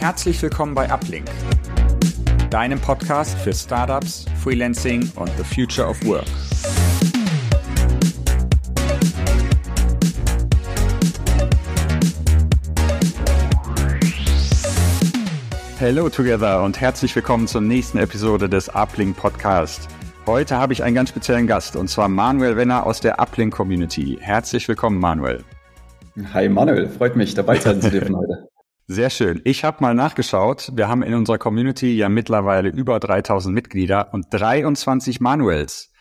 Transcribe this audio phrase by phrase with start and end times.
[0.00, 1.26] Herzlich willkommen bei Uplink,
[2.48, 6.24] deinem Podcast für Startups, Freelancing und the Future of Work.
[15.78, 19.86] Hello together und herzlich willkommen zur nächsten Episode des Uplink Podcast.
[20.24, 24.16] Heute habe ich einen ganz speziellen Gast und zwar Manuel Wenner aus der Uplink Community.
[24.18, 25.44] Herzlich willkommen, Manuel.
[26.32, 28.48] Hi Manuel, freut mich dabei sein zu dürfen heute.
[28.92, 29.40] Sehr schön.
[29.44, 30.72] Ich habe mal nachgeschaut.
[30.74, 35.92] Wir haben in unserer Community ja mittlerweile über 3000 Mitglieder und 23 Manuels.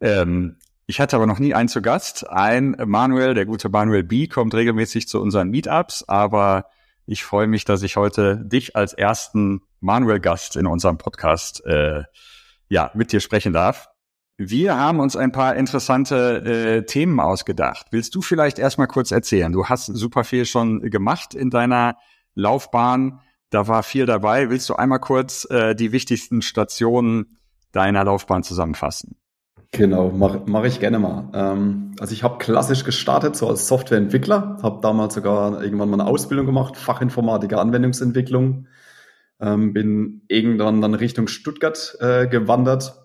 [0.00, 0.56] Ähm,
[0.88, 2.28] ich hatte aber noch nie einen zu Gast.
[2.28, 6.66] Ein Manuel, der gute Manuel B, kommt regelmäßig zu unseren Meetups, aber
[7.06, 12.02] ich freue mich, dass ich heute dich als ersten Manuel-Gast in unserem Podcast äh,
[12.68, 13.86] ja mit dir sprechen darf.
[14.36, 17.86] Wir haben uns ein paar interessante äh, Themen ausgedacht.
[17.92, 19.52] Willst du vielleicht erstmal kurz erzählen?
[19.52, 21.94] Du hast super viel schon gemacht in deiner
[22.34, 23.20] Laufbahn.
[23.50, 24.50] Da war viel dabei.
[24.50, 27.38] Willst du einmal kurz äh, die wichtigsten Stationen
[27.72, 29.16] deiner Laufbahn zusammenfassen?
[29.72, 31.30] Genau, mache mach ich gerne mal.
[31.32, 36.10] Ähm, also ich habe klassisch gestartet, so als Softwareentwickler, habe damals sogar irgendwann mal eine
[36.10, 38.66] Ausbildung gemacht, Fachinformatiker Anwendungsentwicklung,
[39.40, 43.00] ähm, bin irgendwann dann Richtung Stuttgart äh, gewandert,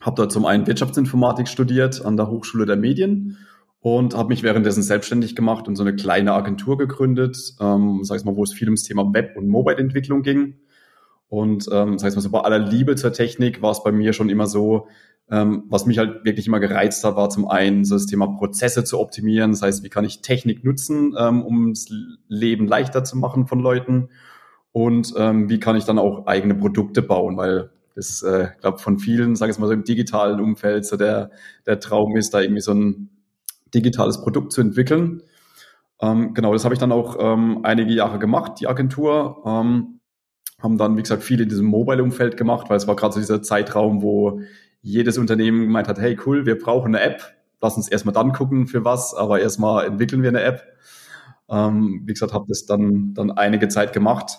[0.00, 3.38] habe dort zum einen Wirtschaftsinformatik studiert an der Hochschule der Medien
[3.84, 8.24] und habe mich währenddessen selbstständig gemacht und so eine kleine Agentur gegründet, ähm, sag ich
[8.24, 10.54] mal, wo es viel ums Thema Web- und Mobile-Entwicklung ging.
[11.28, 14.14] Und ähm, sag ich mal so, bei aller Liebe zur Technik war es bei mir
[14.14, 14.86] schon immer so,
[15.30, 18.84] ähm, was mich halt wirklich immer gereizt hat, war zum einen so das Thema Prozesse
[18.84, 19.50] zu optimieren.
[19.50, 21.88] Das heißt, wie kann ich Technik nutzen, ähm, um das
[22.26, 24.08] Leben leichter zu machen von Leuten?
[24.72, 27.36] Und ähm, wie kann ich dann auch eigene Produkte bauen?
[27.36, 31.30] Weil das, äh, glaube von vielen, sage ich mal so im digitalen Umfeld, so der,
[31.66, 33.10] der Traum ist, da irgendwie so ein
[33.74, 35.22] digitales Produkt zu entwickeln.
[36.00, 39.42] Ähm, genau, das habe ich dann auch ähm, einige Jahre gemacht, die Agentur.
[39.44, 40.00] Ähm,
[40.60, 43.42] haben dann, wie gesagt, viel in diesem Mobile-Umfeld gemacht, weil es war gerade so dieser
[43.42, 44.40] Zeitraum, wo
[44.80, 47.22] jedes Unternehmen gemeint hat, hey cool, wir brauchen eine App.
[47.60, 50.62] Lass uns erstmal dann gucken, für was, aber erstmal entwickeln wir eine App.
[51.48, 54.38] Ähm, wie gesagt, habe das dann, dann einige Zeit gemacht.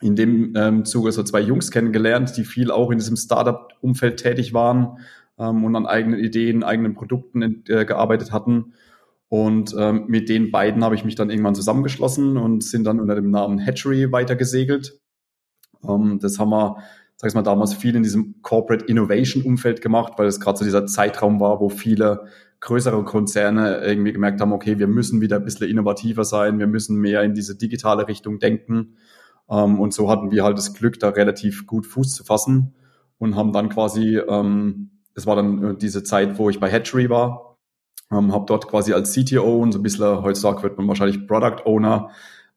[0.00, 4.52] In dem ähm, Zuge so zwei Jungs kennengelernt, die viel auch in diesem Startup-Umfeld tätig
[4.52, 4.98] waren
[5.38, 8.74] ähm, und an eigenen Ideen, eigenen Produkten äh, gearbeitet hatten.
[9.28, 13.14] Und ähm, mit den beiden habe ich mich dann irgendwann zusammengeschlossen und sind dann unter
[13.16, 15.00] dem Namen Hatchery weitergesegelt.
[15.86, 16.76] Ähm, das haben wir,
[17.16, 20.64] sag ich mal, damals viel in diesem Corporate Innovation Umfeld gemacht, weil es gerade so
[20.64, 22.26] dieser Zeitraum war, wo viele
[22.60, 26.96] größere Konzerne irgendwie gemerkt haben, okay, wir müssen wieder ein bisschen innovativer sein, wir müssen
[26.96, 28.96] mehr in diese digitale Richtung denken.
[29.50, 32.74] Ähm, und so hatten wir halt das Glück, da relativ gut Fuß zu fassen
[33.18, 37.10] und haben dann quasi ähm, das war dann äh, diese Zeit, wo ich bei Hatchery
[37.10, 37.58] war,
[38.12, 41.64] ähm, habe dort quasi als CTO und so ein bisschen, heutzutage wird man wahrscheinlich Product
[41.64, 42.10] Owner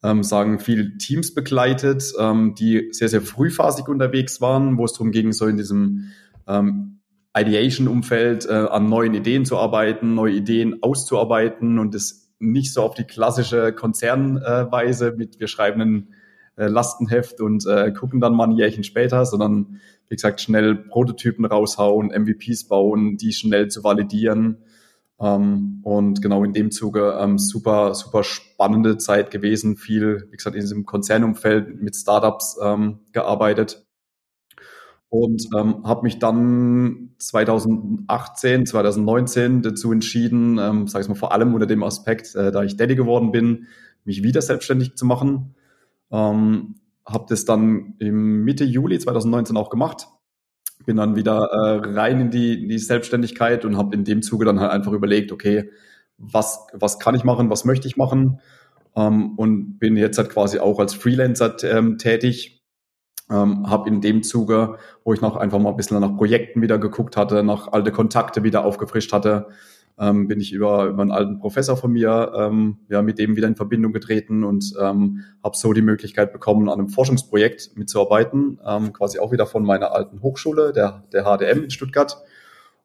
[0.03, 5.11] ähm, sagen, viele Teams begleitet, ähm, die sehr, sehr frühphasig unterwegs waren, wo es darum
[5.11, 6.11] ging, so in diesem
[6.47, 6.99] ähm,
[7.35, 12.93] Ideation-Umfeld äh, an neuen Ideen zu arbeiten, neue Ideen auszuarbeiten und das nicht so auf
[12.93, 16.07] die klassische Konzernweise mit wir schreiben ein
[16.59, 21.45] äh, Lastenheft und äh, gucken dann mal ein Jährchen später, sondern wie gesagt, schnell Prototypen
[21.45, 24.57] raushauen, MVPs bauen, die schnell zu validieren.
[25.21, 29.77] Ähm, und genau in dem Zuge ähm, super, super spannende Zeit gewesen.
[29.77, 33.85] Viel, wie gesagt, in diesem Konzernumfeld mit Startups ähm, gearbeitet.
[35.09, 41.53] Und ähm, habe mich dann 2018, 2019 dazu entschieden, ähm, sage ich mal vor allem
[41.53, 43.67] unter dem Aspekt, äh, da ich Daddy geworden bin,
[44.05, 45.55] mich wieder selbstständig zu machen.
[46.11, 46.75] Ähm,
[47.05, 50.07] habe das dann im Mitte Juli 2019 auch gemacht.
[50.85, 54.45] Bin dann wieder äh, rein in die, in die Selbstständigkeit und habe in dem Zuge
[54.45, 55.71] dann halt einfach überlegt, okay,
[56.17, 58.39] was, was kann ich machen, was möchte ich machen?
[58.95, 62.63] Ähm, und bin jetzt halt quasi auch als Freelancer ähm, tätig.
[63.31, 66.79] Ähm, habe in dem Zuge, wo ich noch einfach mal ein bisschen nach Projekten wieder
[66.79, 69.49] geguckt hatte, nach alte Kontakte wieder aufgefrischt hatte,
[69.99, 73.47] ähm, bin ich über, über einen alten Professor von mir ähm, ja, mit dem wieder
[73.47, 78.93] in Verbindung getreten und ähm, habe so die Möglichkeit bekommen, an einem Forschungsprojekt mitzuarbeiten, ähm,
[78.93, 82.17] quasi auch wieder von meiner alten Hochschule, der, der HDM in Stuttgart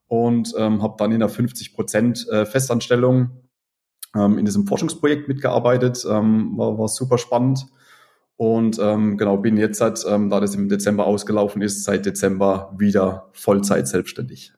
[0.09, 3.31] und ähm, habe dann in einer 50 Prozent äh, Festanstellung
[4.17, 7.67] ähm, in diesem Forschungsprojekt mitgearbeitet, ähm, war, war super spannend.
[8.37, 12.75] Und ähm, genau, bin jetzt seit, ähm, da das im Dezember ausgelaufen ist, seit Dezember
[12.77, 14.54] wieder Vollzeit selbstständig.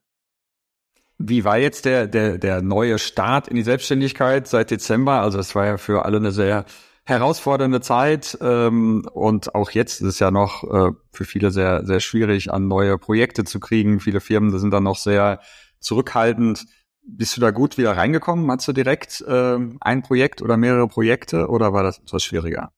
[1.18, 5.22] Wie war jetzt der, der, der neue Start in die Selbstständigkeit seit Dezember?
[5.22, 6.66] Also es war ja für alle eine sehr
[7.04, 12.00] herausfordernde Zeit ähm, und auch jetzt ist es ja noch äh, für viele sehr, sehr
[12.00, 14.00] schwierig, an neue Projekte zu kriegen.
[14.00, 15.40] Viele Firmen sind dann noch sehr
[15.78, 16.66] zurückhaltend.
[17.06, 18.50] Bist du da gut wieder reingekommen?
[18.50, 22.72] Hast du direkt äh, ein Projekt oder mehrere Projekte oder war das etwas schwieriger?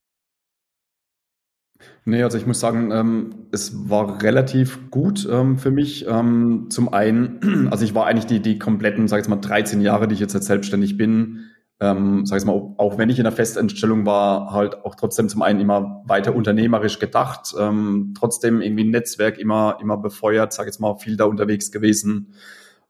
[2.04, 6.06] Nee, also ich muss sagen, ähm, es war relativ gut ähm, für mich.
[6.08, 10.08] Ähm, zum einen, also ich war eigentlich die, die kompletten, sag ich mal, 13 Jahre,
[10.08, 11.50] die ich jetzt, jetzt selbstständig bin,
[11.80, 15.42] ähm, sag ich mal, auch wenn ich in der Festanstellung war, halt auch trotzdem zum
[15.42, 20.68] einen immer weiter unternehmerisch gedacht, ähm, trotzdem irgendwie ein Netzwerk immer, immer befeuert, sag ich
[20.68, 22.34] jetzt mal, viel da unterwegs gewesen.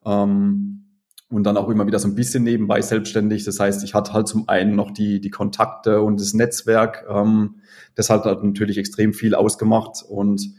[0.06, 0.87] Ähm,
[1.30, 3.44] und dann auch immer wieder so ein bisschen nebenbei selbstständig.
[3.44, 7.04] Das heißt, ich hatte halt zum einen noch die, die Kontakte und das Netzwerk.
[7.08, 7.56] Ähm,
[7.94, 10.54] das hat natürlich extrem viel ausgemacht und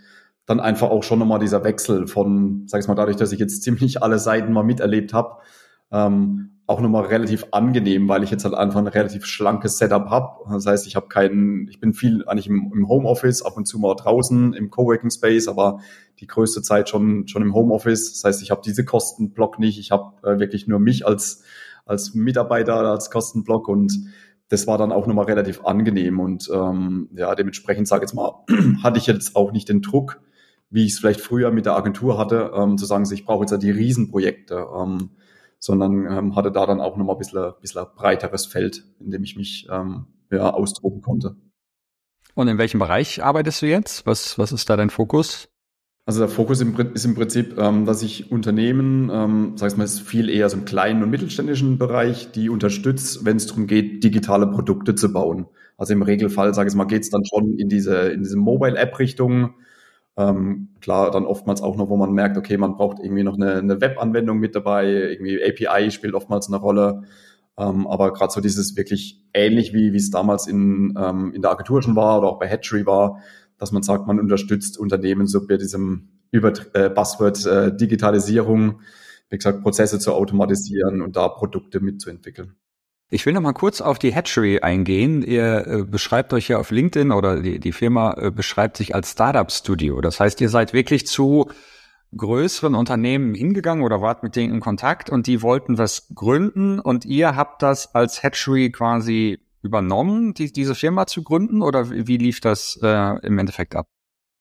[0.45, 3.63] dann einfach auch schon nochmal dieser Wechsel von, sag ich mal, dadurch, dass ich jetzt
[3.63, 5.38] ziemlich alle Seiten mal miterlebt habe,
[5.92, 10.54] ähm, auch nochmal relativ angenehm, weil ich jetzt halt einfach ein relativ schlankes Setup habe.
[10.54, 13.80] Das heißt, ich habe keinen, ich bin viel eigentlich im, im Homeoffice, ab und zu
[13.80, 15.80] mal draußen im Coworking Space, aber
[16.19, 18.13] die größte Zeit schon schon im Homeoffice.
[18.13, 19.80] Das heißt, ich habe diese Kostenblock nicht.
[19.80, 21.44] Ich habe äh, wirklich nur mich als
[21.86, 23.94] als Mitarbeiter als Kostenblock und
[24.50, 28.44] das war dann auch nochmal relativ angenehm und ähm, ja dementsprechend sage jetzt mal
[28.83, 30.21] hatte ich jetzt auch nicht den Druck,
[30.69, 33.51] wie ich es vielleicht früher mit der Agentur hatte, ähm, zu sagen, ich brauche jetzt
[33.51, 34.68] ja die Riesenprojekte.
[34.75, 35.12] Ähm,
[35.60, 39.36] sondern ähm, hatte da dann auch nochmal ein bisschen, bisschen breiteres Feld, in dem ich
[39.36, 41.36] mich ähm, ja, austoben konnte.
[42.33, 44.06] Und in welchem Bereich arbeitest du jetzt?
[44.06, 45.48] Was, was ist da dein Fokus?
[46.09, 50.00] Also der Fokus ist im Prinzip, ähm, dass ich Unternehmen, ähm, sag ich mal, ist
[50.00, 54.47] viel eher so im kleinen und mittelständischen Bereich, die unterstützt, wenn es darum geht, digitale
[54.47, 55.45] Produkte zu bauen.
[55.77, 59.53] Also im Regelfall, sage ich mal, geht es dann schon in diese in diese Mobile-App-Richtung,
[60.17, 63.57] ähm, klar, dann oftmals auch noch, wo man merkt, okay, man braucht irgendwie noch eine,
[63.57, 67.03] eine Web-Anwendung mit dabei, irgendwie API spielt oftmals eine Rolle.
[67.56, 71.51] Ähm, aber gerade so dieses wirklich ähnlich wie wie es damals in, ähm, in der
[71.51, 73.19] Agentur schon war oder auch bei Hatchery war,
[73.59, 78.81] dass man sagt, man unterstützt Unternehmen so bei diesem über äh, Buzzword äh, Digitalisierung,
[79.29, 82.56] wie gesagt, Prozesse zu automatisieren und da Produkte mitzuentwickeln.
[83.11, 85.23] Ich will noch mal kurz auf die Hatchery eingehen.
[85.23, 89.11] Ihr äh, beschreibt euch ja auf LinkedIn oder die, die Firma äh, beschreibt sich als
[89.11, 90.00] Startup Studio.
[90.01, 91.50] Das heißt, ihr seid wirklich zu
[92.15, 97.06] größeren Unternehmen hingegangen oder wart mit denen in Kontakt und die wollten was gründen und
[97.06, 101.61] ihr habt das als Hatchery quasi übernommen, die, diese Firma zu gründen?
[101.61, 103.88] Oder wie lief das äh, im Endeffekt ab?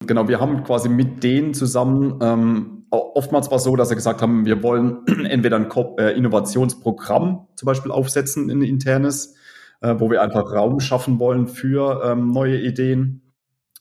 [0.07, 4.23] Genau, wir haben quasi mit denen zusammen, ähm, oftmals war es so, dass sie gesagt
[4.23, 5.69] haben, wir wollen entweder ein
[5.99, 9.35] äh, Innovationsprogramm zum Beispiel aufsetzen, ein internes,
[9.81, 13.33] äh, wo wir einfach Raum schaffen wollen für ähm, neue Ideen,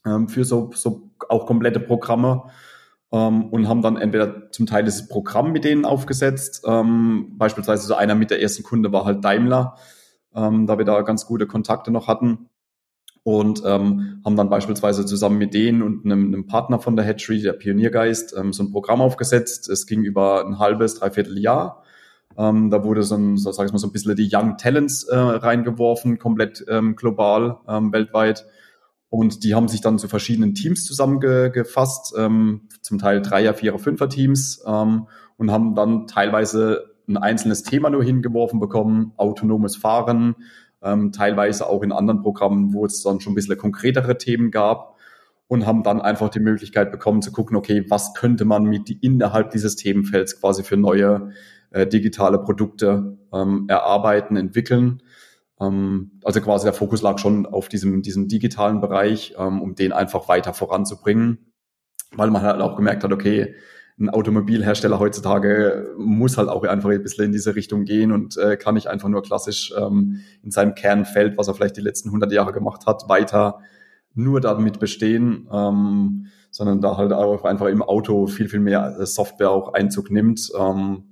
[0.05, 2.45] ähm, für so, so auch komplette Programme
[3.11, 7.95] ähm, und haben dann entweder zum Teil dieses Programm mit denen aufgesetzt, ähm, beispielsweise so
[7.95, 9.75] einer mit der ersten Kunde war halt Daimler,
[10.35, 12.49] ähm, da wir da ganz gute Kontakte noch hatten
[13.23, 17.41] und ähm, haben dann beispielsweise zusammen mit denen und einem, einem Partner von der Hatchery,
[17.41, 19.67] der Pioniergeist, ähm, so ein Programm aufgesetzt.
[19.67, 21.83] Es ging über ein halbes, dreiviertel Jahr.
[22.37, 25.03] Ähm, da wurde so ein, so, sag ich mal, so ein bisschen die Young Talents
[25.03, 28.45] äh, reingeworfen, komplett ähm, global, ähm, weltweit.
[29.09, 34.07] Und die haben sich dann zu verschiedenen Teams zusammengefasst, ähm, zum Teil Dreier, Vierer, Fünfer
[34.07, 35.07] Teams ähm,
[35.37, 40.35] und haben dann teilweise ein einzelnes Thema nur hingeworfen bekommen, autonomes Fahren,
[40.81, 44.97] ähm, teilweise auch in anderen Programmen, wo es dann schon ein bisschen konkretere Themen gab
[45.47, 49.51] und haben dann einfach die Möglichkeit bekommen zu gucken, okay, was könnte man mit innerhalb
[49.51, 51.31] dieses Themenfelds quasi für neue
[51.71, 55.01] äh, digitale Produkte ähm, erarbeiten, entwickeln.
[55.59, 59.93] Ähm, also quasi der Fokus lag schon auf diesem, diesem digitalen Bereich, ähm, um den
[59.93, 61.53] einfach weiter voranzubringen,
[62.15, 63.55] weil man halt auch gemerkt hat, okay,
[63.99, 68.55] ein Automobilhersteller heutzutage muss halt auch einfach ein bisschen in diese Richtung gehen und äh,
[68.55, 72.31] kann nicht einfach nur klassisch ähm, in seinem Kernfeld, was er vielleicht die letzten 100
[72.31, 73.59] Jahre gemacht hat, weiter
[74.13, 79.51] nur damit bestehen, ähm, sondern da halt auch einfach im Auto viel, viel mehr Software
[79.51, 80.51] auch Einzug nimmt.
[80.57, 81.03] Ähm,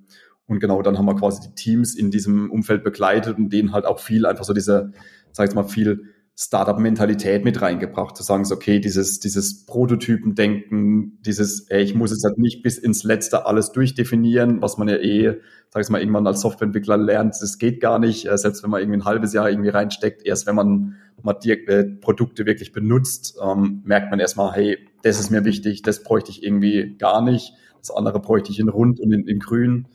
[0.48, 3.86] und genau dann haben wir quasi die Teams in diesem Umfeld begleitet und denen halt
[3.86, 4.92] auch viel einfach so diese,
[5.32, 11.70] sag ich mal, viel Startup-Mentalität mit reingebracht, zu sagen, so, okay, dieses, dieses Prototypen-Denken, dieses,
[11.70, 15.39] ey, ich muss jetzt halt nicht bis ins Letzte alles durchdefinieren, was man ja eh,
[15.70, 18.82] sag ich mal, irgendwann als Softwareentwickler lernt, das geht gar nicht, äh, selbst wenn man
[18.82, 23.38] irgendwie ein halbes Jahr irgendwie reinsteckt, erst wenn man mal die äh, Produkte wirklich benutzt,
[23.42, 27.54] ähm, merkt man erstmal, hey, das ist mir wichtig, das bräuchte ich irgendwie gar nicht,
[27.80, 29.88] das andere bräuchte ich in rund und in, in grün.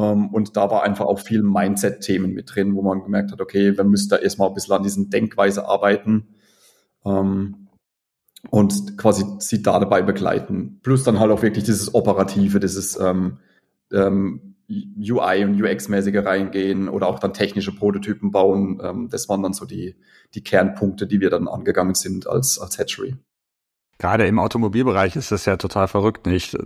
[0.00, 3.76] Ähm, und da war einfach auch viel Mindset-Themen mit drin, wo man gemerkt hat, okay,
[3.76, 6.28] wir müssen da erstmal ein bisschen an diesen Denkweise arbeiten
[7.04, 7.68] ähm,
[8.48, 10.80] und quasi sie da dabei begleiten.
[10.82, 13.38] Plus dann halt auch wirklich dieses Operative, dieses ähm,
[13.92, 18.80] ähm, UI und UX-mäßige reingehen oder auch dann technische Prototypen bauen.
[18.82, 19.96] Ähm, das waren dann so die,
[20.34, 23.16] die Kernpunkte, die wir dann angegangen sind als, als Hatchery.
[23.98, 26.26] Gerade im Automobilbereich ist das ja total verrückt.
[26.26, 26.56] Ich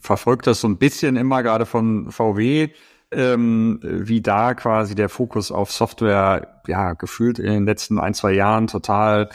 [0.00, 2.70] verfolge das so ein bisschen immer gerade von VW,
[3.10, 8.32] ähm, wie da quasi der Fokus auf Software ja gefühlt in den letzten ein, zwei
[8.32, 9.30] Jahren total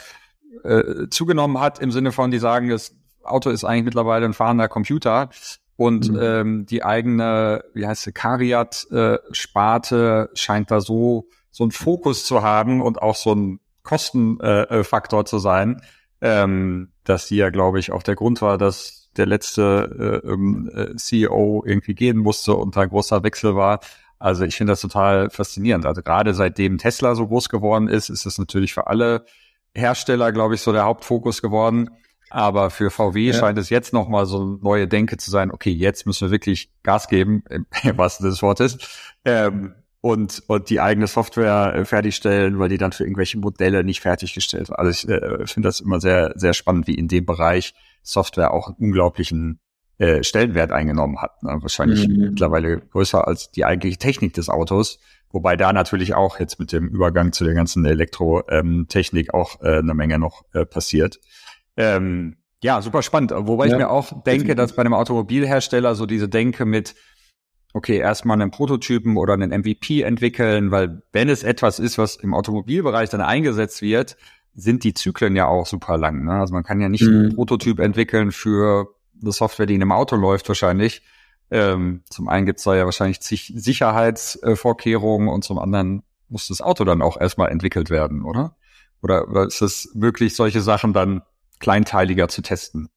[0.62, 4.68] äh, zugenommen hat im Sinne von, die sagen, das Auto ist eigentlich mittlerweile ein fahrender
[4.68, 5.30] Computer
[5.76, 6.18] und mhm.
[6.20, 12.42] ähm, die eigene, wie heißt sie, Cariat-Sparte äh, scheint da so so einen Fokus zu
[12.42, 15.80] haben und auch so ein Kostenfaktor äh, zu sein,
[16.20, 20.70] ähm, dass die ja, glaube ich, auch der Grund war, dass der letzte äh, ähm,
[20.74, 23.80] äh, CEO irgendwie gehen musste und da ein großer Wechsel war.
[24.18, 25.86] Also ich finde das total faszinierend.
[25.86, 29.26] Also gerade seitdem Tesla so groß geworden ist, ist es natürlich für alle
[29.74, 31.90] Hersteller, glaube ich, so der Hauptfokus geworden.
[32.30, 33.32] Aber für VW ja.
[33.34, 36.70] scheint es jetzt nochmal so eine neue Denke zu sein, okay, jetzt müssen wir wirklich
[36.82, 37.66] Gas geben, im
[37.96, 38.78] wahrsten des Wortes,
[39.24, 44.00] ähm, und, und die eigene Software äh, fertigstellen, weil die dann für irgendwelche Modelle nicht
[44.00, 44.78] fertiggestellt wird.
[44.78, 47.72] Also ich äh, finde das immer sehr, sehr spannend, wie in dem Bereich
[48.04, 49.58] Software auch einen unglaublichen
[49.98, 51.42] äh, Stellenwert eingenommen hat.
[51.42, 51.56] Ne?
[51.60, 52.30] Wahrscheinlich mhm.
[52.30, 55.00] mittlerweile größer als die eigentliche Technik des Autos.
[55.30, 59.78] Wobei da natürlich auch jetzt mit dem Übergang zu der ganzen Elektrotechnik ähm, auch äh,
[59.78, 61.18] eine Menge noch äh, passiert.
[61.76, 63.32] Ähm, ja, super spannend.
[63.34, 66.94] Wobei ja, ich mir auch denke, dass bei einem Automobilhersteller so diese Denke mit,
[67.72, 72.32] okay, erstmal einen Prototypen oder einen MVP entwickeln, weil wenn es etwas ist, was im
[72.32, 74.16] Automobilbereich dann eingesetzt wird,
[74.54, 76.24] sind die Zyklen ja auch super lang.
[76.24, 76.32] Ne?
[76.32, 77.14] Also man kann ja nicht mhm.
[77.14, 78.88] einen Prototyp entwickeln für
[79.20, 81.02] eine Software, die in einem Auto läuft wahrscheinlich.
[81.50, 86.84] Ähm, zum einen gibt's da ja wahrscheinlich zig Sicherheitsvorkehrungen und zum anderen muss das Auto
[86.84, 88.56] dann auch erstmal entwickelt werden, oder?
[89.02, 91.22] Oder, oder ist es wirklich solche Sachen dann
[91.60, 92.88] kleinteiliger zu testen?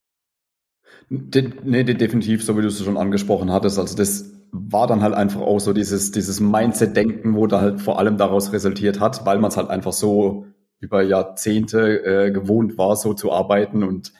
[1.09, 3.79] De nee, definitiv, so wie du es schon angesprochen hattest.
[3.79, 7.99] Also das war dann halt einfach auch so dieses, dieses Mindset-Denken, wo da halt vor
[7.99, 10.45] allem daraus resultiert hat, weil man es halt einfach so
[10.79, 14.13] über Jahrzehnte äh, gewohnt war, so zu arbeiten und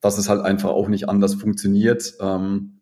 [0.00, 2.80] dass es halt einfach auch nicht anders funktioniert, ähm,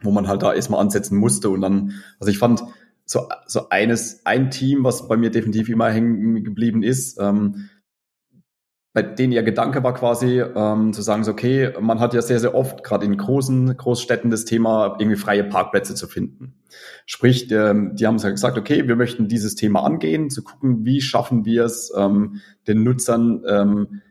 [0.00, 1.50] wo man halt da erstmal ansetzen musste.
[1.50, 2.62] Und dann, also ich fand
[3.04, 7.68] so, so eines, ein Team, was bei mir definitiv immer hängen geblieben ist, ähm,
[8.94, 12.40] bei denen ihr Gedanke war quasi ähm, zu sagen, so, okay, man hat ja sehr,
[12.40, 16.61] sehr oft, gerade in großen Großstädten, das Thema, irgendwie freie Parkplätze zu finden.
[17.06, 21.44] Sprich, ähm, die haben gesagt, okay, wir möchten dieses Thema angehen, zu gucken, wie schaffen
[21.44, 24.02] wir es, ähm, den Nutzern ähm,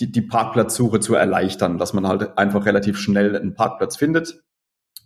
[0.00, 4.42] die, die Parkplatzsuche zu erleichtern, dass man halt einfach relativ schnell einen Parkplatz findet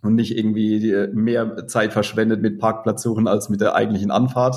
[0.02, 4.56] und nicht irgendwie mehr Zeit verschwendet mit Parkplatzsuchen als mit der eigentlichen Anfahrt.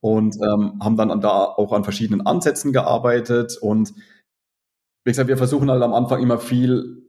[0.00, 3.92] Und ähm, haben dann da auch an verschiedenen Ansätzen gearbeitet und
[5.06, 7.05] wie gesagt, wir versuchen halt am Anfang immer viel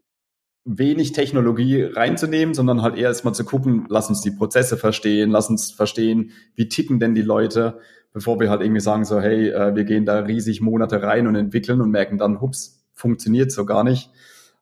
[0.67, 5.49] wenig Technologie reinzunehmen, sondern halt eher erstmal zu gucken, lass uns die Prozesse verstehen, lass
[5.49, 7.79] uns verstehen, wie ticken denn die Leute,
[8.11, 11.35] bevor wir halt irgendwie sagen so, hey, äh, wir gehen da riesig Monate rein und
[11.35, 14.11] entwickeln und merken dann, hups, funktioniert so gar nicht.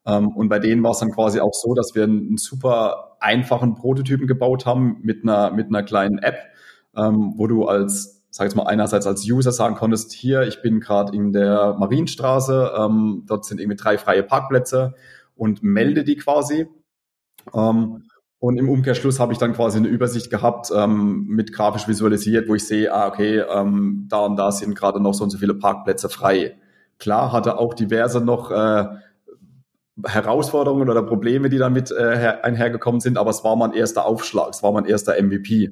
[0.06, 3.74] Ähm, und bei denen war es dann quasi auch so, dass wir einen super einfachen
[3.74, 6.38] Prototypen gebaut haben mit einer, mit einer kleinen App,
[6.96, 10.82] ähm, wo du als sag jetzt mal, einerseits als User sagen konntest, hier, ich bin
[10.82, 14.94] gerade in der Marienstraße, ähm, dort sind irgendwie drei freie Parkplätze
[15.36, 16.68] und melde die quasi.
[17.54, 18.04] Ähm,
[18.40, 22.56] und im Umkehrschluss habe ich dann quasi eine Übersicht gehabt, ähm, mit grafisch visualisiert, wo
[22.56, 25.56] ich sehe, ah, okay, ähm, da und da sind gerade noch so und so viele
[25.56, 26.58] Parkplätze frei.
[27.00, 28.86] Klar hatte auch diverse noch äh,
[30.06, 34.62] Herausforderungen oder Probleme, die damit äh, einhergekommen sind, aber es war mein erster Aufschlag, es
[34.62, 35.72] war mein erster MVP.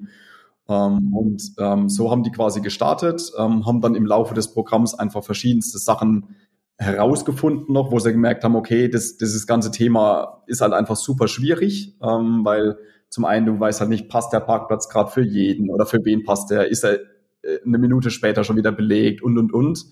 [0.70, 4.96] Ähm, und ähm, so haben die quasi gestartet, ähm, haben dann im Laufe des Programms
[4.98, 6.36] einfach verschiedenste Sachen
[6.84, 11.28] herausgefunden noch, wo sie gemerkt haben, okay, das, dieses ganze Thema ist halt einfach super
[11.28, 12.78] schwierig, ähm, weil
[13.10, 16.24] zum einen du weißt halt nicht, passt der Parkplatz gerade für jeden oder für wen
[16.24, 17.00] passt der, ist er
[17.44, 19.86] äh, eine Minute später schon wieder belegt und und und?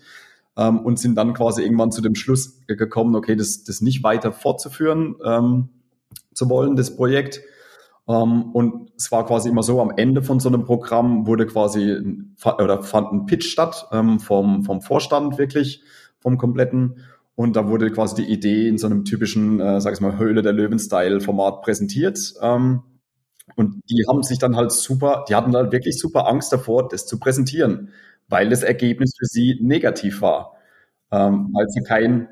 [0.58, 4.34] Ähm, und sind dann quasi irgendwann zu dem Schluss gekommen, okay, das, das nicht weiter
[4.34, 5.70] fortzuführen ähm,
[6.34, 7.42] zu wollen, das Projekt.
[8.08, 11.98] Ähm, und es war quasi immer so, am Ende von so einem Programm wurde quasi
[12.58, 15.84] oder fand ein Pitch statt ähm, vom, vom Vorstand wirklich,
[16.22, 17.00] vom kompletten.
[17.36, 20.42] Und da wurde quasi die Idee in so einem typischen, äh, sag ich mal, Höhle
[20.42, 22.34] der Löwen-Style-Format präsentiert.
[22.42, 22.84] Ähm,
[23.56, 27.06] und die haben sich dann halt super, die hatten halt wirklich super Angst davor, das
[27.08, 27.90] zu präsentieren,
[28.30, 30.54] weil das Ergebnis für sie negativ war.
[31.12, 32.28] Ähm, weil sie kein,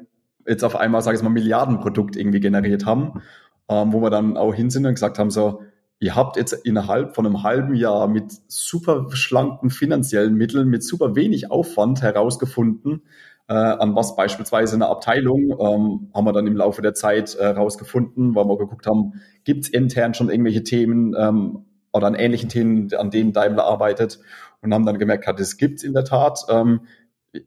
[0.47, 3.21] jetzt auf einmal, sage ich mal, Milliardenprodukt irgendwie generiert haben
[3.69, 5.61] ähm, wo wir dann auch hin sind und gesagt haben, so,
[5.99, 11.15] ihr habt jetzt innerhalb von einem halben Jahr mit super schlanken finanziellen Mitteln, mit super
[11.15, 13.03] wenig Aufwand herausgefunden,
[13.49, 17.45] äh, an was beispielsweise eine Abteilung, ähm, haben wir dann im Laufe der Zeit äh,
[17.45, 22.49] herausgefunden, weil wir geguckt haben, gibt es intern schon irgendwelche Themen ähm, oder an ähnlichen
[22.49, 24.19] Themen, an denen Daimler arbeitet
[24.61, 26.45] und haben dann gemerkt, hat, es gibt in der Tat.
[26.49, 26.81] Ähm,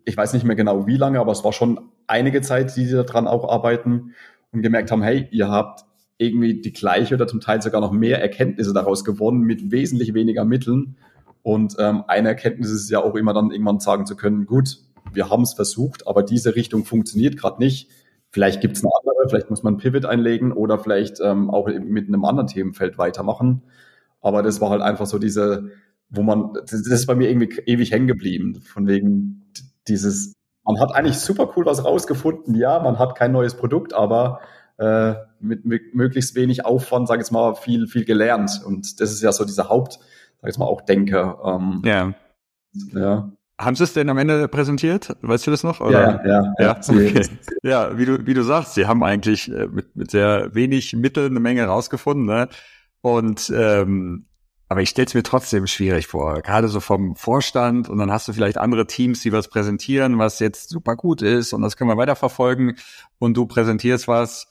[0.05, 1.79] ich weiß nicht mehr genau wie lange, aber es war schon
[2.09, 4.15] einige Zeit, die sie daran auch arbeiten
[4.51, 5.85] und gemerkt haben, hey, ihr habt
[6.19, 10.45] irgendwie die gleiche oder zum Teil sogar noch mehr Erkenntnisse daraus gewonnen mit wesentlich weniger
[10.45, 10.97] Mitteln.
[11.43, 14.79] Und ähm, eine Erkenntnis ist ja auch immer dann irgendwann sagen zu können, gut,
[15.13, 17.89] wir haben es versucht, aber diese Richtung funktioniert gerade nicht.
[18.31, 22.09] Vielleicht gibt es eine andere, vielleicht muss man Pivot einlegen oder vielleicht ähm, auch mit
[22.09, 23.63] einem anderen Themenfeld weitermachen.
[24.21, 25.71] Aber das war halt einfach so diese,
[26.09, 29.53] wo man, das ist bei mir irgendwie ewig hängen geblieben, von wegen
[29.89, 34.41] dieses, man hat eigentlich super cool was rausgefunden, ja, man hat kein neues Produkt, aber
[34.79, 38.63] äh, mit, mit möglichst wenig Aufwand, sage ich mal, viel, viel gelernt.
[38.65, 39.99] Und das ist ja so dieser Haupt,
[40.41, 41.41] sage ich mal, auch Denker.
[41.45, 42.15] Ähm, ja.
[42.95, 43.33] Ja.
[43.65, 45.17] Haben Sie es denn am Ende präsentiert?
[45.23, 45.81] Weißt du das noch?
[45.81, 46.23] Oder?
[46.25, 46.65] Ja, ja, ja.
[46.65, 47.27] Ja, okay.
[47.63, 51.33] ja wie, du, wie du sagst, Sie haben eigentlich äh, mit, mit sehr wenig Mitteln
[51.33, 52.27] eine Menge rausgefunden.
[52.27, 52.49] Ne?
[53.03, 54.27] Und ähm,
[54.73, 58.27] aber ich stelle es mir trotzdem schwierig vor, gerade so vom Vorstand und dann hast
[58.27, 61.91] du vielleicht andere Teams, die was präsentieren, was jetzt super gut ist und das können
[61.91, 62.79] wir weiterverfolgen
[63.19, 64.47] und du präsentierst was.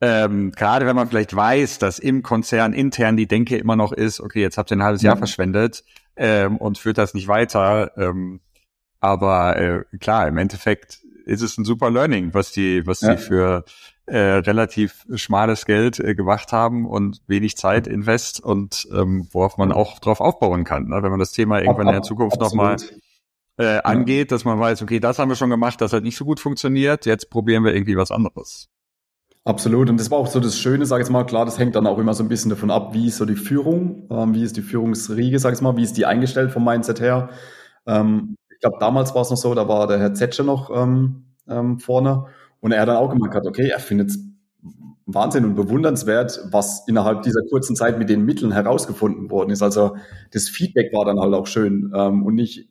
[0.00, 4.20] Ähm, gerade wenn man vielleicht weiß, dass im Konzern intern die Denke immer noch ist,
[4.20, 5.84] okay, jetzt habt ihr ein halbes Jahr verschwendet,
[6.16, 7.92] ähm, und führt das nicht weiter.
[7.96, 8.40] Ähm,
[9.00, 13.14] aber äh, klar, im Endeffekt ist es ein super Learning, was die, was ja.
[13.14, 13.64] die für
[14.06, 19.72] äh, relativ schmales Geld äh, gemacht haben und wenig Zeit invest und ähm, worauf man
[19.72, 20.88] auch drauf aufbauen kann.
[20.88, 21.02] Ne?
[21.02, 22.76] Wenn man das Thema irgendwann ab, in der Zukunft nochmal
[23.56, 26.24] äh, angeht, dass man weiß, okay, das haben wir schon gemacht, das hat nicht so
[26.24, 28.68] gut funktioniert, jetzt probieren wir irgendwie was anderes.
[29.44, 29.88] Absolut.
[29.88, 31.86] Und das war auch so das Schöne, sage ich jetzt mal, klar, das hängt dann
[31.86, 34.56] auch immer so ein bisschen davon ab, wie ist so die Führung, ähm, wie ist
[34.56, 37.30] die Führungsriege, sage ich mal, wie ist die eingestellt vom Mindset her.
[37.86, 41.24] Ähm, ich glaube, damals war es noch so, da war der Herr Zetsche noch ähm,
[41.48, 42.26] ähm, vorne
[42.60, 44.18] und er dann auch gemerkt hat, okay, er findet es
[45.06, 49.62] Wahnsinn und bewundernswert, was innerhalb dieser kurzen Zeit mit den Mitteln herausgefunden worden ist.
[49.62, 49.96] Also
[50.32, 52.68] das Feedback war dann halt auch schön ähm, und nicht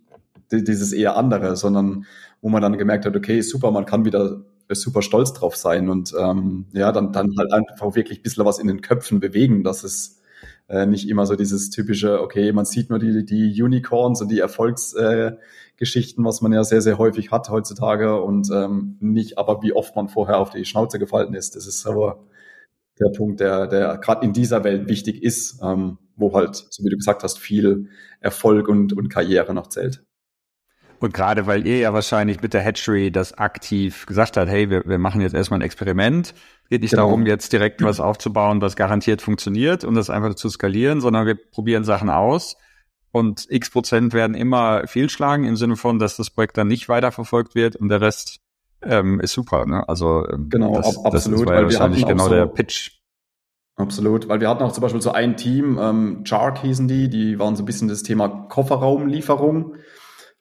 [0.51, 2.05] dieses eher andere, sondern
[2.41, 4.41] wo man dann gemerkt hat, okay, super, man kann wieder
[4.75, 8.59] super stolz drauf sein und ähm, ja, dann, dann halt einfach wirklich ein bisschen was
[8.59, 10.21] in den Köpfen bewegen, dass es
[10.67, 14.39] äh, nicht immer so dieses typische, okay, man sieht nur die, die Unicorns und die
[14.39, 19.73] Erfolgsgeschichten, äh, was man ja sehr, sehr häufig hat heutzutage und ähm, nicht aber, wie
[19.73, 21.55] oft man vorher auf die Schnauze gefallen ist.
[21.55, 22.23] Das ist aber
[22.99, 26.89] der Punkt, der, der gerade in dieser Welt wichtig ist, ähm, wo halt, so wie
[26.89, 30.03] du gesagt hast, viel Erfolg und, und Karriere noch zählt.
[30.99, 34.83] Und gerade weil ihr ja wahrscheinlich mit der Hatchery das aktiv gesagt habt, hey, wir,
[34.85, 36.33] wir machen jetzt erstmal ein Experiment.
[36.69, 37.03] Geht nicht genau.
[37.03, 41.35] darum, jetzt direkt was aufzubauen, was garantiert funktioniert und das einfach zu skalieren, sondern wir
[41.35, 42.57] probieren Sachen aus.
[43.11, 47.55] Und x Prozent werden immer fehlschlagen im Sinne von, dass das Projekt dann nicht weiterverfolgt
[47.55, 48.39] wird und der Rest
[48.83, 49.65] ähm, ist super.
[49.65, 49.87] Ne?
[49.87, 51.47] Also ähm, genau, das, ab, absolut.
[51.47, 52.91] Das ja wahrscheinlich genau so, der Pitch.
[53.77, 57.39] Absolut, weil wir hatten auch zum Beispiel so ein Team, ähm, Jark hießen die, die
[57.39, 59.75] waren so ein bisschen das Thema Kofferraumlieferung.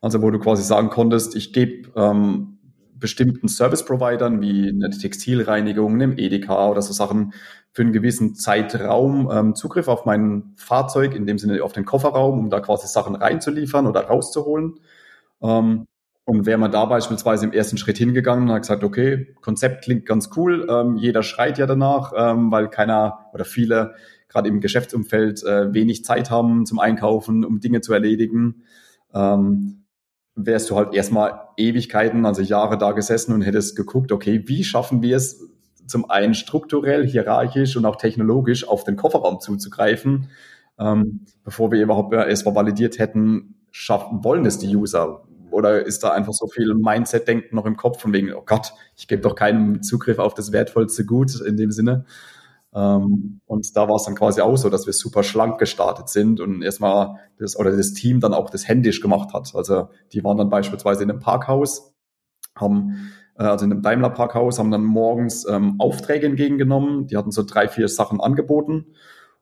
[0.01, 2.59] Also wo du quasi sagen konntest, ich gebe ähm,
[2.95, 7.33] bestimmten Service-Providern wie eine Textilreinigung, einem Edeka oder so Sachen
[7.73, 12.39] für einen gewissen Zeitraum ähm, Zugriff auf mein Fahrzeug, in dem Sinne auf den Kofferraum,
[12.39, 14.81] um da quasi Sachen reinzuliefern oder rauszuholen.
[15.43, 15.87] Ähm,
[16.25, 20.05] und wäre man da beispielsweise im ersten Schritt hingegangen und hat gesagt, okay, Konzept klingt
[20.05, 23.95] ganz cool, ähm, jeder schreit ja danach, ähm, weil keiner oder viele
[24.29, 28.65] gerade im Geschäftsumfeld äh, wenig Zeit haben zum Einkaufen, um Dinge zu erledigen.
[29.15, 29.78] Ähm,
[30.39, 35.03] wärst du halt erstmal Ewigkeiten, also Jahre da gesessen und hättest geguckt, okay, wie schaffen
[35.03, 35.45] wir es
[35.87, 40.31] zum einen strukturell, hierarchisch und auch technologisch auf den Kofferraum zuzugreifen,
[40.79, 45.25] ähm, bevor wir überhaupt erstmal validiert hätten, schaffen, wollen es die User?
[45.51, 49.09] Oder ist da einfach so viel Mindset-Denken noch im Kopf von wegen, oh Gott, ich
[49.09, 52.05] gebe doch keinen Zugriff auf das wertvollste Gut in dem Sinne.
[52.79, 56.41] Ähm, und da war es dann quasi auch so, dass wir super schlank gestartet sind
[56.41, 59.53] und erstmal das oder das Team dann auch das händisch gemacht hat.
[59.55, 61.93] Also die waren dann beispielsweise in einem Parkhaus,
[62.55, 67.09] haben äh, also in einem Daimler Parkhaus, haben dann morgens ähm, Aufträge entgegengenommen.
[67.09, 68.87] Die hatten so drei, vier Sachen angeboten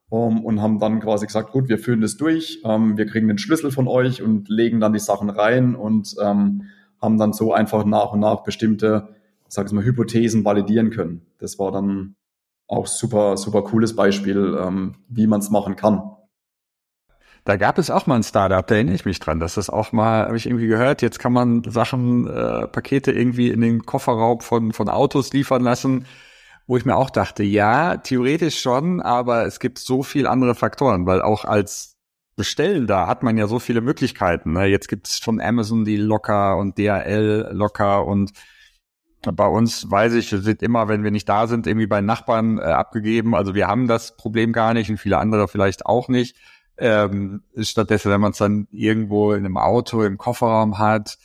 [0.08, 3.38] um, und haben dann quasi gesagt, gut, wir führen das durch, ähm, wir kriegen den
[3.38, 6.62] Schlüssel von euch und legen dann die Sachen rein und ähm,
[7.02, 9.08] haben dann so einfach nach und nach bestimmte,
[9.48, 11.26] sag ich mal, Hypothesen validieren können.
[11.38, 12.14] Das war dann
[12.68, 16.16] auch super, super cooles Beispiel, ähm, wie man es machen kann.
[17.44, 19.92] Da gab es auch mal ein Startup, da erinnere ich mich dran, dass das auch
[19.92, 24.40] mal, habe ich irgendwie gehört, jetzt kann man Sachen, äh, Pakete irgendwie in den Kofferraum
[24.40, 26.06] von, von Autos liefern lassen,
[26.66, 31.06] wo ich mir auch dachte, ja, theoretisch schon, aber es gibt so viel andere Faktoren,
[31.06, 31.96] weil auch als
[32.34, 34.52] Bestellender hat man ja so viele Möglichkeiten.
[34.52, 34.66] Ne?
[34.66, 38.32] Jetzt gibt es von Amazon die Locker und DHL Locker und
[39.34, 42.58] bei uns weiß ich, wir sind immer, wenn wir nicht da sind, irgendwie bei Nachbarn
[42.58, 43.34] äh, abgegeben.
[43.34, 46.36] Also wir haben das Problem gar nicht und viele andere vielleicht auch nicht.
[46.78, 51.18] Ähm, stattdessen, wenn man es dann irgendwo in einem Auto im Kofferraum hat,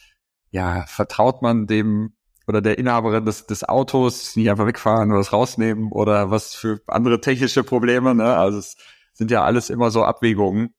[0.50, 2.14] ja, vertraut man dem
[2.48, 6.82] oder der Inhaberin des, des Autos nicht einfach wegfahren oder es rausnehmen oder was für
[6.88, 8.16] andere technische Probleme.
[8.16, 8.36] Ne?
[8.36, 8.76] Also es
[9.14, 10.74] sind ja alles immer so Abwägungen.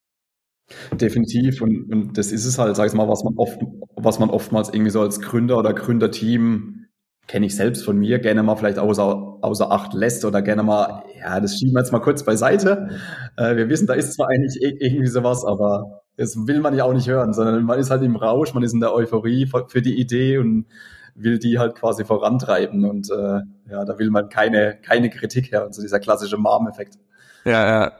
[0.92, 1.60] Definitiv.
[1.62, 3.60] Und, und das ist es halt, sag ich mal, was man oft,
[3.96, 6.81] was man oftmals irgendwie so als Gründer oder Gründerteam
[7.26, 11.04] kenne ich selbst von mir, gerne mal vielleicht außer, außer Acht lässt oder gerne mal,
[11.18, 12.90] ja, das schieben wir jetzt mal kurz beiseite.
[13.36, 16.92] Äh, wir wissen, da ist zwar eigentlich irgendwie sowas, aber das will man ja auch
[16.92, 19.98] nicht hören, sondern man ist halt im Rausch, man ist in der Euphorie für die
[19.98, 20.66] Idee und
[21.14, 25.62] will die halt quasi vorantreiben und äh, ja, da will man keine, keine Kritik her,
[25.62, 26.98] also dieser klassische Mom-Effekt.
[27.44, 27.92] Ja, ja.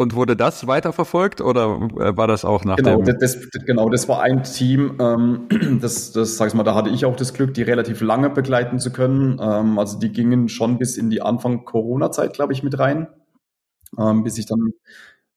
[0.00, 3.18] Und wurde das weiterverfolgt oder äh, war das auch nach genau, dem?
[3.18, 5.48] Das, genau, das war ein Team, ähm,
[5.82, 8.78] das, das sag ich mal, da hatte ich auch das Glück, die relativ lange begleiten
[8.78, 9.40] zu können.
[9.42, 13.08] Ähm, also die gingen schon bis in die Anfang Corona-Zeit, glaube ich, mit rein,
[13.98, 14.70] ähm, bis ich dann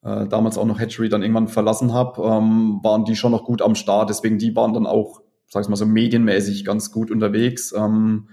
[0.03, 3.63] äh, damals auch noch Hatchery dann irgendwann verlassen habe, ähm, waren die schon noch gut
[3.63, 4.11] am Start.
[4.11, 7.73] Deswegen die waren dann auch, sag ich mal so, medienmäßig ganz gut unterwegs.
[7.75, 8.29] Ähm,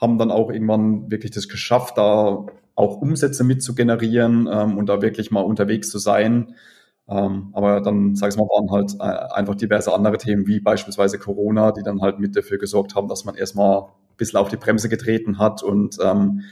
[0.00, 2.46] haben dann auch irgendwann wirklich das geschafft, da
[2.78, 6.54] auch Umsätze mit zu generieren ähm, und da wirklich mal unterwegs zu sein.
[7.08, 11.18] Ähm, aber dann, sag ich mal, waren halt äh, einfach diverse andere Themen, wie beispielsweise
[11.18, 14.56] Corona, die dann halt mit dafür gesorgt haben, dass man erstmal ein bisschen auf die
[14.56, 16.42] Bremse getreten hat und ähm,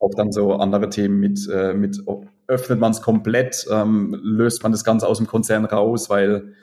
[0.00, 2.02] auch dann so andere Themen mit, äh, mit
[2.48, 6.54] öffnet man es komplett, ähm, löst man das Ganze aus dem Konzern raus, weil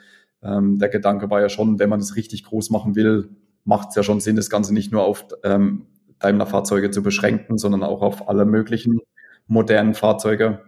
[0.42, 3.30] ähm, der Gedanke war ja schon, wenn man das richtig groß machen will,
[3.64, 5.86] macht es ja schon Sinn, das Ganze nicht nur auf ähm,
[6.20, 9.00] Daimler-Fahrzeuge zu beschränken, sondern auch auf alle möglichen
[9.46, 10.62] modernen Fahrzeuge.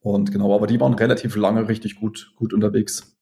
[0.00, 3.16] Und genau, aber die waren relativ lange richtig gut, gut unterwegs.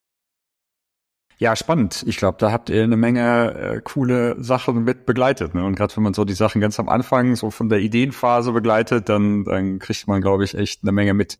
[1.38, 2.04] Ja, spannend.
[2.06, 5.54] Ich glaube, da habt ihr eine Menge äh, coole Sachen mit begleitet.
[5.54, 5.64] Ne?
[5.64, 9.08] Und gerade wenn man so die Sachen ganz am Anfang so von der Ideenphase begleitet,
[9.08, 11.38] dann, dann kriegt man, glaube ich, echt eine Menge mit.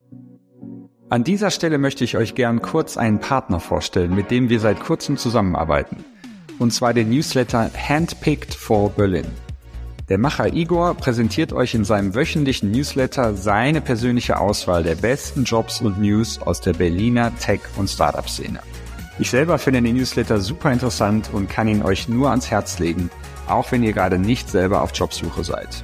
[1.11, 4.81] An dieser Stelle möchte ich euch gern kurz einen Partner vorstellen, mit dem wir seit
[4.81, 6.05] kurzem zusammenarbeiten.
[6.59, 9.27] Und zwar den Newsletter Handpicked for Berlin.
[10.11, 15.81] Der Macher Igor präsentiert euch in seinem wöchentlichen Newsletter seine persönliche Auswahl der besten Jobs
[15.81, 18.61] und News aus der Berliner Tech- und Startup-Szene.
[19.19, 23.09] Ich selber finde den Newsletter super interessant und kann ihn euch nur ans Herz legen,
[23.49, 25.83] auch wenn ihr gerade nicht selber auf Jobsuche seid.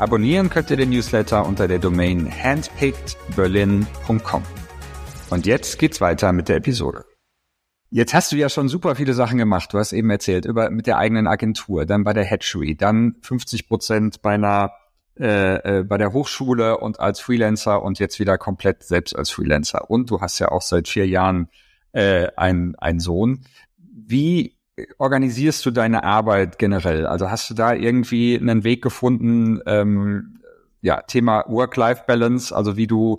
[0.00, 4.42] Abonnieren könnt ihr den Newsletter unter der Domain handpickedberlin.com.
[5.30, 7.04] Und jetzt geht's weiter mit der Episode.
[7.94, 9.74] Jetzt hast du ja schon super viele Sachen gemacht.
[9.74, 13.68] Du hast eben erzählt über mit der eigenen Agentur, dann bei der Hatchery, dann 50
[13.68, 14.72] Prozent bei einer
[15.20, 19.90] äh, äh, bei der Hochschule und als Freelancer und jetzt wieder komplett selbst als Freelancer.
[19.90, 21.50] Und du hast ja auch seit vier Jahren
[21.92, 23.44] äh, ein, ein Sohn.
[23.76, 24.56] Wie
[24.96, 27.04] organisierst du deine Arbeit generell?
[27.04, 30.40] Also hast du da irgendwie einen Weg gefunden, ähm,
[30.80, 33.18] ja, Thema Work-Life-Balance, also wie du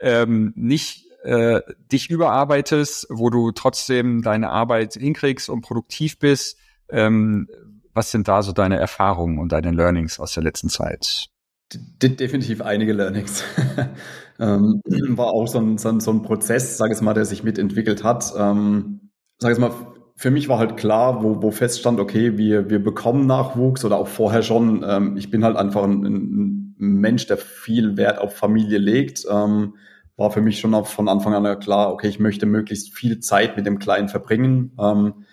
[0.00, 6.58] ähm, nicht äh, dich überarbeitest, wo du trotzdem deine Arbeit hinkriegst und produktiv bist.
[6.90, 7.48] Ähm,
[7.94, 11.28] was sind da so deine Erfahrungen und deine Learnings aus der letzten Zeit?
[11.72, 13.42] De definitiv einige Learnings.
[14.38, 14.82] ähm,
[15.16, 18.04] war auch so ein, so ein, so ein Prozess, sage ich mal, der sich mitentwickelt
[18.04, 18.32] hat.
[18.36, 19.72] Ähm, sage ich mal,
[20.16, 24.08] für mich war halt klar, wo, wo feststand, okay, wir, wir bekommen Nachwuchs oder auch
[24.08, 24.84] vorher schon.
[24.86, 29.24] Ähm, ich bin halt einfach ein, ein Mensch, der viel Wert auf Familie legt.
[29.30, 29.74] Ähm,
[30.16, 33.66] war für mich schon von Anfang an klar, okay, ich möchte möglichst viel Zeit mit
[33.66, 35.24] dem Kleinen verbringen, ähm,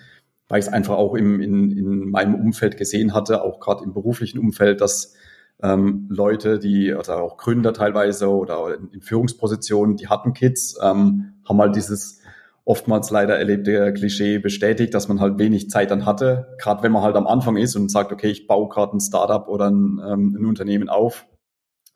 [0.47, 3.93] weil ich es einfach auch im, in, in meinem Umfeld gesehen hatte, auch gerade im
[3.93, 5.15] beruflichen Umfeld, dass
[5.61, 11.33] ähm, Leute, die, also auch Gründer teilweise oder in, in Führungspositionen, die hatten Kids, ähm,
[11.47, 12.21] haben halt dieses
[12.65, 17.03] oftmals leider erlebte Klischee bestätigt, dass man halt wenig Zeit dann hatte, gerade wenn man
[17.03, 20.35] halt am Anfang ist und sagt, okay, ich baue gerade ein Startup oder ein, ähm,
[20.39, 21.27] ein Unternehmen auf.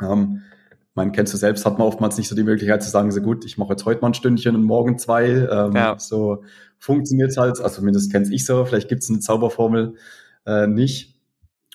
[0.02, 0.42] Ähm,
[0.96, 3.46] man kennst du selbst, hat man oftmals nicht so die Möglichkeit zu sagen, so gut,
[3.46, 5.26] ich mache jetzt heute mal ein Stündchen und morgen zwei.
[5.28, 6.00] Ähm, ja.
[6.00, 6.44] So
[6.80, 9.96] funktioniert halt, also zumindest kenne ich so, vielleicht gibt es eine Zauberformel
[10.46, 11.20] äh, nicht.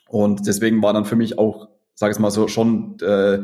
[0.08, 3.40] Und deswegen war dann für mich auch, sage ich mal so, schon äh,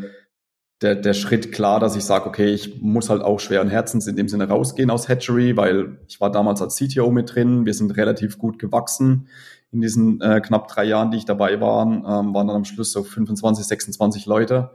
[0.81, 4.17] der, der Schritt klar, dass ich sage, okay, ich muss halt auch schweren Herzens in
[4.17, 7.97] dem Sinne rausgehen aus Hatchery, weil ich war damals als CTO mit drin, wir sind
[7.97, 9.29] relativ gut gewachsen
[9.73, 12.93] in diesen äh, knapp drei Jahren, die ich dabei war, ähm, waren dann am Schluss
[12.93, 14.71] so 25, 26 Leute.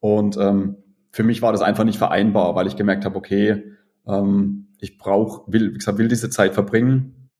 [0.00, 0.76] Und ähm,
[1.12, 3.62] für mich war das einfach nicht vereinbar, weil ich gemerkt habe, okay,
[4.06, 7.30] ähm, ich brauche, will, wie gesagt, will diese Zeit verbringen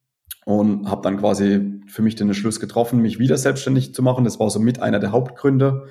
[0.45, 4.23] und habe dann quasi für mich den Entschluss getroffen, mich wieder selbstständig zu machen.
[4.23, 5.87] Das war so mit einer der Hauptgründe.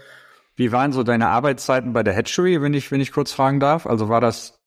[0.56, 3.86] Wie waren so deine Arbeitszeiten bei der Hatchery, wenn ich, wenn ich kurz fragen darf?
[3.86, 4.60] Also war das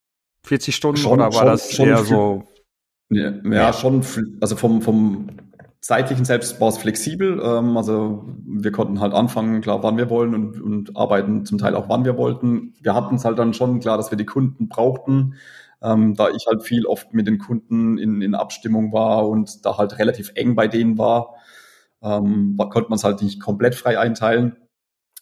[0.45, 2.43] 40 Stunden schon, oder war schon, das eher so?
[3.09, 4.03] Ja, ja, schon,
[4.41, 5.27] also vom, vom
[5.83, 7.41] zeitlichen selbst war es flexibel.
[7.43, 11.75] Ähm, also wir konnten halt anfangen, klar, wann wir wollen und, und arbeiten zum Teil
[11.75, 12.73] auch, wann wir wollten.
[12.81, 15.35] Wir hatten es halt dann schon klar, dass wir die Kunden brauchten.
[15.81, 19.77] Ähm, da ich halt viel oft mit den Kunden in, in Abstimmung war und da
[19.77, 21.35] halt relativ eng bei denen war,
[22.01, 24.55] ähm, konnte man es halt nicht komplett frei einteilen.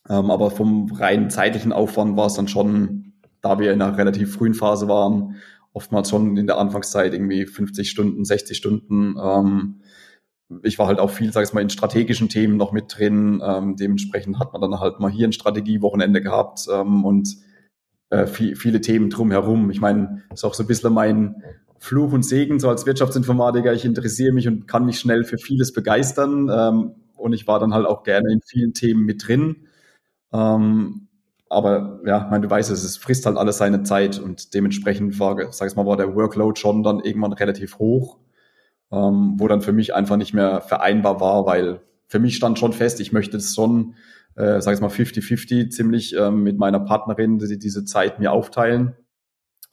[0.08, 4.36] Ähm, aber vom rein zeitlichen Aufwand war es dann schon, da wir in einer relativ
[4.36, 5.38] frühen Phase waren
[5.74, 9.15] oftmals schon in der Anfangszeit irgendwie 50 Stunden, 60 Stunden.
[9.19, 9.82] Ähm,
[10.64, 13.42] ich war halt auch viel, sag ich mal, in strategischen Themen noch mit drin.
[13.44, 17.38] Ähm, dementsprechend hat man dann halt mal hier ein Strategiewochenende gehabt ähm, und
[18.10, 19.72] äh, viel, viele Themen drumherum.
[19.72, 21.44] Ich meine, ist auch so ein bisschen mein
[21.80, 23.74] Fluch und Segen, so als Wirtschaftsinformatiker.
[23.74, 26.50] Ich interessiere mich und kann mich schnell für vieles begeistern.
[26.52, 29.68] Ähm, und ich war dann halt auch gerne in vielen Themen mit drin.
[30.34, 31.08] Ähm,
[31.50, 35.20] aber ja, ich meine, du weißt es, es frisst halt alles seine Zeit und dementsprechend
[35.20, 38.18] war, sag ich mal, war der Workload schon dann irgendwann relativ hoch
[38.91, 42.73] ähm, wo dann für mich einfach nicht mehr vereinbar war, weil für mich stand schon
[42.73, 43.95] fest, ich möchte es schon,
[44.36, 48.95] äh, sag ich mal, 50-50 ziemlich ähm, mit meiner Partnerin die, diese Zeit mir aufteilen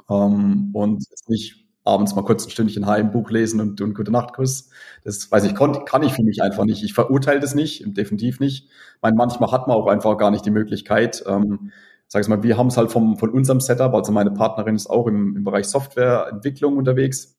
[0.08, 4.68] ähm, und nicht abends mal kurz ein Stündchen heim, Buch lesen und, und gute Nachtkuss.
[5.04, 6.84] Das weiß ich, kann, kann ich für mich einfach nicht.
[6.84, 8.66] Ich verurteile das nicht, definitiv nicht.
[8.66, 11.24] Ich meine, manchmal hat man auch einfach gar nicht die Möglichkeit.
[11.26, 11.72] Ähm,
[12.06, 14.88] sag ich mal, wir haben es halt vom, von unserem Setup, also meine Partnerin ist
[14.88, 17.38] auch im, im Bereich Softwareentwicklung unterwegs.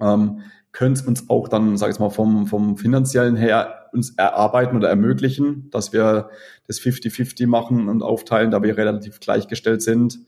[0.00, 0.40] Ähm,
[0.76, 4.90] können es uns auch dann, sage ich mal, vom, vom finanziellen her uns erarbeiten oder
[4.90, 6.28] ermöglichen, dass wir
[6.66, 10.18] das 50-50 machen und aufteilen, da wir relativ gleichgestellt sind.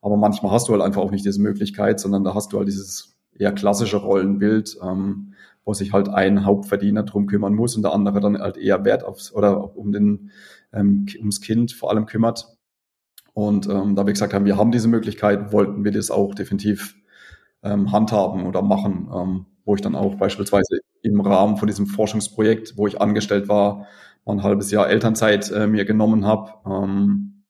[0.00, 2.68] Aber manchmal hast du halt einfach auch nicht diese Möglichkeit, sondern da hast du halt
[2.68, 5.34] dieses eher klassische Rollenbild, ähm,
[5.66, 9.04] wo sich halt ein Hauptverdiener drum kümmern muss und der andere dann halt eher Wert
[9.04, 10.30] aufs oder um den
[10.72, 12.56] ähm, ums Kind vor allem kümmert.
[13.34, 16.96] Und ähm, da wir gesagt haben, wir haben diese Möglichkeit, wollten wir das auch definitiv
[17.62, 19.10] ähm, handhaben oder machen.
[19.14, 23.86] Ähm, wo ich dann auch beispielsweise im Rahmen von diesem Forschungsprojekt, wo ich angestellt war,
[24.24, 26.54] mal ein halbes Jahr Elternzeit äh, mir genommen habe.
[26.66, 27.44] Ähm,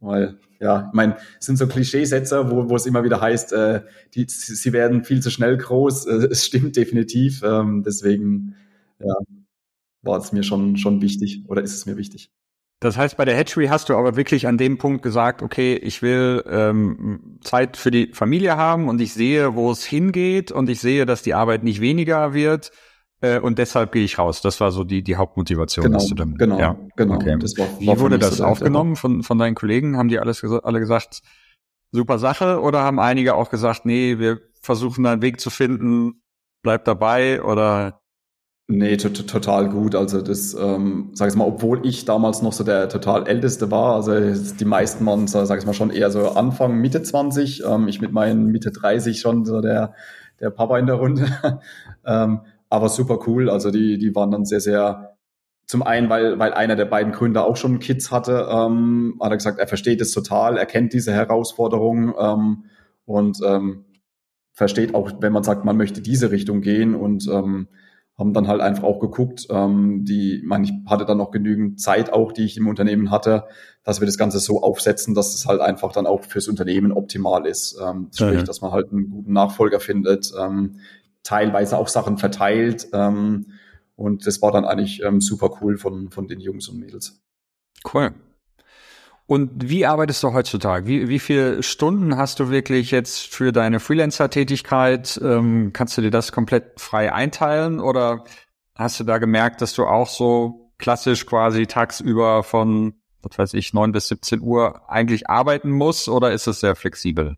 [0.00, 3.82] weil, ja, ich meine, es sind so Klischeesätze, wo, wo es immer wieder heißt, äh,
[4.14, 6.06] die, sie werden viel zu schnell groß.
[6.06, 7.44] Äh, es stimmt definitiv.
[7.44, 8.56] Ähm, deswegen,
[8.98, 9.14] ja,
[10.02, 12.32] war es mir schon, schon wichtig oder ist es mir wichtig.
[12.82, 16.02] Das heißt, bei der Hatchery hast du aber wirklich an dem Punkt gesagt, okay, ich
[16.02, 20.80] will ähm, Zeit für die Familie haben und ich sehe, wo es hingeht und ich
[20.80, 22.72] sehe, dass die Arbeit nicht weniger wird
[23.20, 24.42] äh, und deshalb gehe ich raus.
[24.42, 25.84] Das war so die die Hauptmotivation.
[25.84, 27.14] Genau, du dann, genau, ja, genau.
[27.14, 27.36] Okay.
[27.38, 29.96] Das war, Wie war wurde das so aufgenommen von von deinen Kollegen?
[29.96, 31.22] Haben die alles alle gesagt,
[31.92, 36.20] super Sache oder haben einige auch gesagt, nee, wir versuchen da einen Weg zu finden,
[36.64, 38.01] bleib dabei oder
[38.74, 39.94] Nee, total gut.
[39.94, 43.96] Also das, ähm, sag ich mal, obwohl ich damals noch so der total älteste war,
[43.96, 48.00] also die meisten waren, sag ich mal, schon eher so Anfang, Mitte 20, ähm, ich
[48.00, 49.92] mit meinen Mitte 30 schon so der,
[50.40, 51.26] der Papa in der Runde.
[52.06, 53.50] ähm, aber super cool.
[53.50, 55.18] Also die, die waren dann sehr, sehr,
[55.66, 59.36] zum einen, weil, weil einer der beiden Gründer auch schon Kids hatte, ähm, hat er
[59.36, 62.64] gesagt, er versteht es total, er kennt diese Herausforderung ähm,
[63.04, 63.84] und ähm,
[64.54, 67.68] versteht auch, wenn man sagt, man möchte diese Richtung gehen und ähm,
[68.22, 72.12] haben dann halt einfach auch geguckt, ähm, die, man, ich hatte dann noch genügend Zeit
[72.12, 73.44] auch, die ich im Unternehmen hatte,
[73.82, 77.46] dass wir das Ganze so aufsetzen, dass es halt einfach dann auch fürs Unternehmen optimal
[77.46, 77.76] ist.
[77.82, 78.42] Ähm, sprich, ja.
[78.44, 80.76] dass man halt einen guten Nachfolger findet, ähm,
[81.24, 82.86] teilweise auch Sachen verteilt.
[82.92, 83.46] Ähm,
[83.96, 87.20] und das war dann eigentlich ähm, super cool von, von den Jungs und Mädels.
[87.92, 88.14] Cool.
[89.32, 90.86] Und wie arbeitest du heutzutage?
[90.86, 95.18] Wie, wie viele Stunden hast du wirklich jetzt für deine Freelancer-Tätigkeit?
[95.24, 98.24] Ähm, kannst du dir das komplett frei einteilen oder
[98.74, 102.92] hast du da gemerkt, dass du auch so klassisch quasi tagsüber von,
[103.22, 107.36] was weiß ich, neun bis 17 Uhr eigentlich arbeiten musst oder ist es sehr flexibel?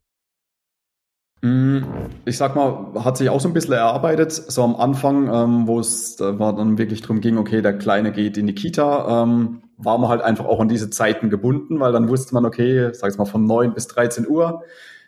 [1.45, 1.85] Mm,
[2.25, 4.33] ich sag mal, hat sich auch so ein bisschen erarbeitet.
[4.33, 8.13] So am Anfang, ähm, wo es da war dann wirklich drum ging, okay, der Kleine
[8.13, 11.93] geht in die Kita, ähm, war man halt einfach auch an diese Zeiten gebunden, weil
[11.93, 14.63] dann wusste man, okay, sag ich mal, von neun bis 13 Uhr.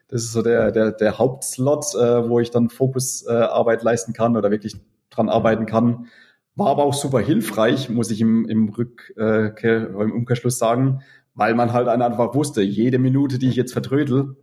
[0.08, 4.36] Das ist so der, der, der Hauptslot, äh, wo ich dann Fokusarbeit äh, leisten kann
[4.36, 4.76] oder wirklich
[5.08, 6.08] dran arbeiten kann.
[6.54, 11.00] War aber auch super hilfreich, muss ich im, im Rück, äh, im Umkehrschluss sagen,
[11.34, 14.36] weil man halt einfach wusste, jede Minute, die ich jetzt vertrödel,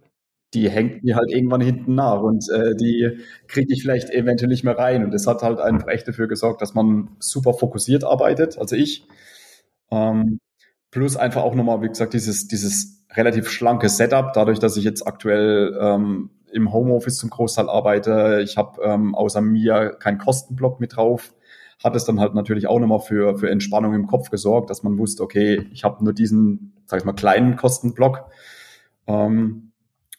[0.54, 4.64] die hängt mir halt irgendwann hinten nach und äh, die kriege ich vielleicht eventuell nicht
[4.64, 5.04] mehr rein.
[5.04, 9.08] Und das hat halt einfach echt dafür gesorgt, dass man super fokussiert arbeitet, also ich.
[9.92, 10.40] Ähm,
[10.92, 15.08] plus einfach auch nochmal, wie gesagt, dieses, dieses relativ schlanke Setup, dadurch, dass ich jetzt
[15.08, 18.42] aktuell ähm, im Homeoffice zum Großteil arbeite.
[18.44, 21.34] Ich habe ähm, außer mir keinen Kostenblock mit drauf.
[21.84, 24.98] Hat es dann halt natürlich auch nochmal für, für Entspannung im Kopf gesorgt, dass man
[24.98, 28.26] wusste, okay, ich habe nur diesen, sag ich mal, kleinen Kostenblock.
[29.08, 29.73] Ähm,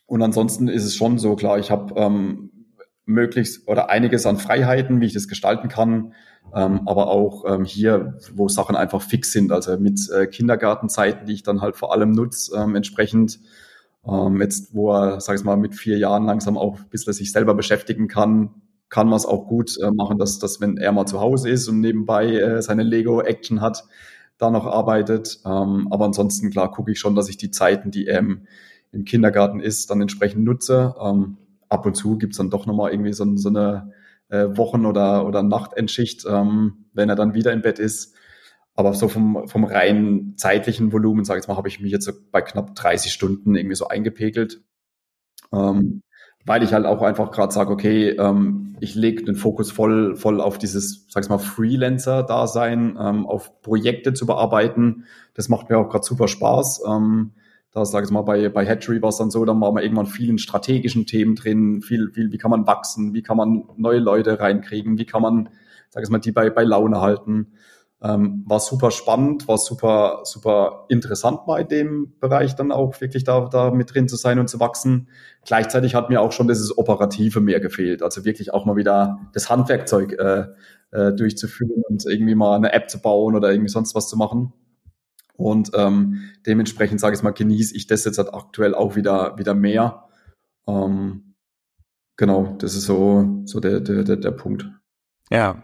[0.07, 2.51] und ansonsten ist es schon so, klar, ich habe ähm,
[3.07, 6.15] möglichst oder einiges an Freiheiten, wie ich das gestalten kann,
[6.55, 11.35] ähm, aber auch ähm, hier, wo Sachen einfach fix sind, also mit äh, Kindergartenzeiten, die
[11.35, 13.41] ich dann halt vor allem nutze, ähm, entsprechend.
[14.07, 17.33] Ähm, jetzt, wo er, sag ich mal, mit vier Jahren langsam auch ein bisschen sich
[17.33, 18.51] selber beschäftigen kann,
[18.91, 21.69] kann man es auch gut äh, machen, dass, dass wenn er mal zu Hause ist
[21.69, 23.85] und nebenbei äh, seine Lego-Action hat,
[24.37, 25.41] da noch arbeitet.
[25.47, 28.23] Ähm, aber ansonsten, klar, gucke ich schon, dass ich die Zeiten, die er
[28.95, 30.95] im, Kindergarten ist, dann entsprechend nutze.
[31.01, 31.37] Ähm,
[31.69, 33.93] ab und zu gibt's dann doch nochmal irgendwie so, so eine
[34.29, 38.15] äh, Wochen- oder, oder Nachtendschicht, ähm, wenn er dann wieder im Bett ist.
[38.75, 42.13] Aber so vom, vom rein zeitlichen Volumen, sage ich mal, habe ich mich jetzt so
[42.33, 44.63] bei knapp 30 Stunden irgendwie so eingepegelt.
[45.53, 46.03] Ähm,
[46.47, 50.41] weil ich halt auch einfach gerade sage, okay, ähm, ich lege den Fokus voll, voll
[50.41, 55.05] auf dieses, sag ich mal, Freelancer-Dasein, ähm, auf Projekte zu bearbeiten.
[55.35, 56.83] Das macht mir auch gerade super Spaß.
[56.87, 57.33] Ähm,
[57.75, 60.07] da sage ich mal, bei, bei Hatchery war es dann so, dann waren wir irgendwann
[60.07, 64.39] vielen strategischen Themen drin, viel, viel, wie kann man wachsen, wie kann man neue Leute
[64.39, 65.49] reinkriegen, wie kann man,
[65.91, 67.55] sage ich mal, die bei, bei Laune halten.
[68.01, 73.25] Ähm, war super spannend, war super, super interessant mal in dem Bereich dann auch wirklich
[73.25, 75.09] da, da mit drin zu sein und zu wachsen.
[75.45, 79.51] Gleichzeitig hat mir auch schon dieses Operative mehr gefehlt, also wirklich auch mal wieder das
[79.51, 80.47] Handwerkzeug äh,
[80.93, 84.53] äh, durchzuführen und irgendwie mal eine App zu bauen oder irgendwie sonst was zu machen.
[85.37, 89.55] Und ähm, dementsprechend sage ich mal, genieße ich das jetzt halt aktuell auch wieder, wieder
[89.55, 90.05] mehr.
[90.67, 91.35] Ähm,
[92.17, 94.71] genau, das ist so, so der, der, der, der Punkt.
[95.31, 95.63] Ja,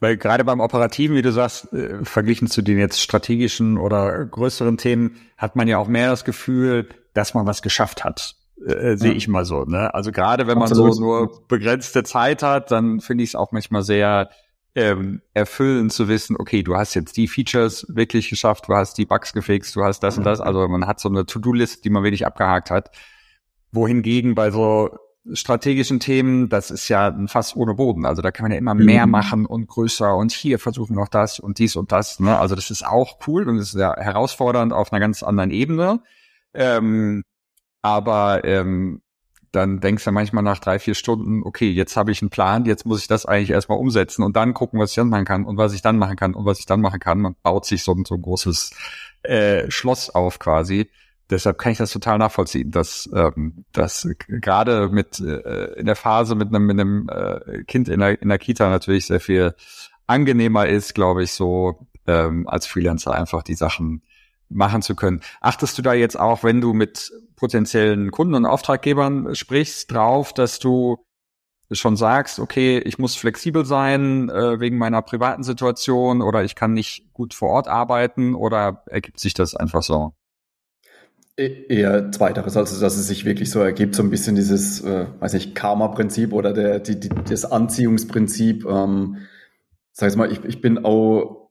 [0.00, 4.78] weil gerade beim Operativen, wie du sagst, äh, verglichen zu den jetzt strategischen oder größeren
[4.78, 8.34] Themen, hat man ja auch mehr das Gefühl, dass man was geschafft hat.
[8.66, 9.16] Äh, sehe ja.
[9.16, 9.64] ich mal so.
[9.64, 9.92] Ne?
[9.94, 10.94] Also gerade wenn man Absolut.
[10.94, 14.30] so nur begrenzte Zeit hat, dann finde ich es auch manchmal sehr
[14.74, 19.04] ähm, erfüllend zu wissen, okay, du hast jetzt die Features wirklich geschafft, du hast die
[19.04, 20.40] Bugs gefixt, du hast das und das.
[20.40, 22.90] Also man hat so eine To-Do-List, die man wirklich abgehakt hat.
[23.70, 24.98] Wohingegen bei so
[25.32, 28.06] strategischen Themen, das ist ja fast ohne Boden.
[28.06, 29.12] Also da kann man ja immer mehr mhm.
[29.12, 32.18] machen und größer und hier versuchen noch das und dies und das.
[32.18, 32.36] Ne?
[32.38, 36.02] Also das ist auch cool und ist ja herausfordernd auf einer ganz anderen Ebene.
[36.54, 37.22] Ähm,
[37.82, 39.02] aber ähm,
[39.52, 42.86] dann denkst du manchmal nach drei, vier Stunden, okay, jetzt habe ich einen Plan, jetzt
[42.86, 45.56] muss ich das eigentlich erstmal umsetzen und dann gucken, was ich dann machen kann und
[45.56, 47.20] was ich dann machen kann und was ich dann machen kann.
[47.20, 48.72] Man baut sich so, so ein großes
[49.22, 50.88] äh, Schloss auf quasi
[51.32, 56.34] deshalb kann ich das total nachvollziehen, dass, ähm, dass gerade mit äh, in der Phase
[56.34, 59.54] mit einem, mit einem äh, Kind in der, in der Kita natürlich sehr viel
[60.06, 64.02] angenehmer ist, glaube ich, so ähm, als Freelancer einfach die Sachen
[64.54, 65.20] machen zu können.
[65.40, 70.58] Achtest du da jetzt auch, wenn du mit potenziellen Kunden und Auftraggebern sprichst, drauf, dass
[70.58, 71.04] du
[71.70, 76.74] schon sagst, okay, ich muss flexibel sein äh, wegen meiner privaten Situation oder ich kann
[76.74, 80.12] nicht gut vor Ort arbeiten oder ergibt sich das einfach so?
[81.38, 85.06] E-, eher zweiteres, also dass es sich wirklich so ergibt, so ein bisschen dieses, äh,
[85.18, 88.66] weiß nicht, Karma-Prinzip oder der, die, die, das Anziehungsprinzip.
[88.66, 89.18] Ähm,
[89.92, 91.41] sag ich mal, ich, ich bin auch,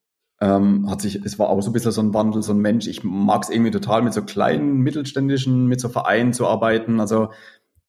[0.42, 2.88] ähm, hat sich, es war auch so ein bisschen so ein Wandel, so ein Mensch.
[2.88, 7.00] Ich mag es irgendwie total mit so kleinen, mittelständischen, mit so Vereinen zu arbeiten.
[7.00, 7.30] Also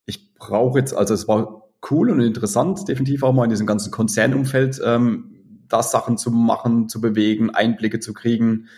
[0.05, 3.91] ich brauche jetzt, also es war cool und interessant, definitiv auch mal in diesem ganzen
[3.91, 8.69] Konzernumfeld ähm, da Sachen zu machen, zu bewegen, Einblicke zu kriegen.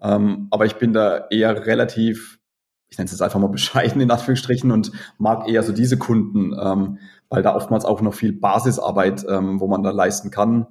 [0.00, 2.38] Ähm, aber ich bin da eher relativ
[2.90, 6.54] ich nenne es jetzt einfach mal bescheiden in Anführungsstrichen und mag eher so diese Kunden,
[6.60, 6.98] ähm,
[7.30, 10.66] weil da oftmals auch noch viel Basisarbeit, ähm, wo man da leisten kann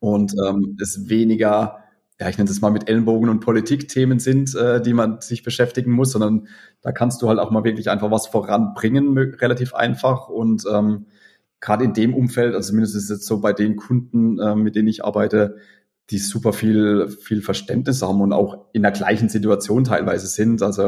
[0.00, 1.79] und ähm, es weniger,
[2.20, 5.90] ja, ich nenne es mal mit Ellenbogen und Politikthemen sind, äh, die man sich beschäftigen
[5.90, 6.48] muss, sondern
[6.82, 11.06] da kannst du halt auch mal wirklich einfach was voranbringen, relativ einfach und ähm,
[11.60, 14.76] gerade in dem Umfeld, also zumindest ist es jetzt so bei den Kunden, äh, mit
[14.76, 15.56] denen ich arbeite,
[16.10, 20.62] die super viel, viel Verständnis haben und auch in der gleichen Situation teilweise sind.
[20.62, 20.82] Also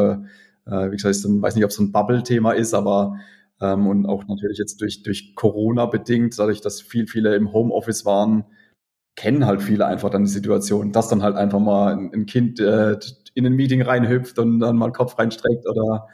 [0.66, 3.16] äh, wie gesagt, ich weiß nicht, ob es so ein Bubble-Thema ist, aber
[3.60, 8.04] ähm, und auch natürlich jetzt durch, durch Corona bedingt, dadurch, dass viel, viele im Homeoffice
[8.04, 8.44] waren,
[9.16, 12.60] kennen halt viele einfach dann die Situation, dass dann halt einfach mal ein, ein Kind
[12.60, 12.98] äh,
[13.34, 16.08] in ein Meeting reinhüpft und dann mal Kopf reinstreckt oder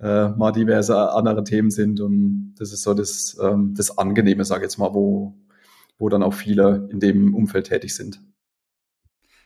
[0.00, 2.00] äh, mal diverse andere Themen sind.
[2.00, 5.34] Und das ist so das, ähm, das Angenehme, sage ich jetzt mal, wo,
[5.98, 8.20] wo dann auch viele in dem Umfeld tätig sind.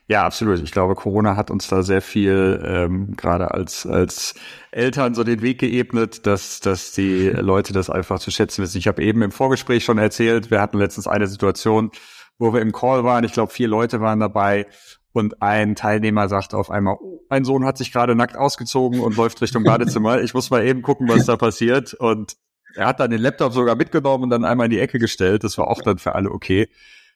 [0.07, 0.63] Ja, absolut.
[0.63, 4.35] Ich glaube, Corona hat uns da sehr viel, ähm, gerade als, als
[4.71, 8.77] Eltern, so den Weg geebnet, dass, dass die Leute das einfach zu schätzen wissen.
[8.77, 11.91] Ich habe eben im Vorgespräch schon erzählt, wir hatten letztens eine Situation,
[12.39, 13.25] wo wir im Call waren.
[13.25, 14.67] Ich glaube, vier Leute waren dabei
[15.13, 19.17] und ein Teilnehmer sagte auf einmal, oh, mein Sohn hat sich gerade nackt ausgezogen und
[19.17, 20.21] läuft Richtung Badezimmer.
[20.21, 21.95] Ich muss mal eben gucken, was da passiert.
[21.95, 22.35] Und
[22.75, 25.45] er hat dann den Laptop sogar mitgenommen und dann einmal in die Ecke gestellt.
[25.45, 26.69] Das war auch dann für alle okay.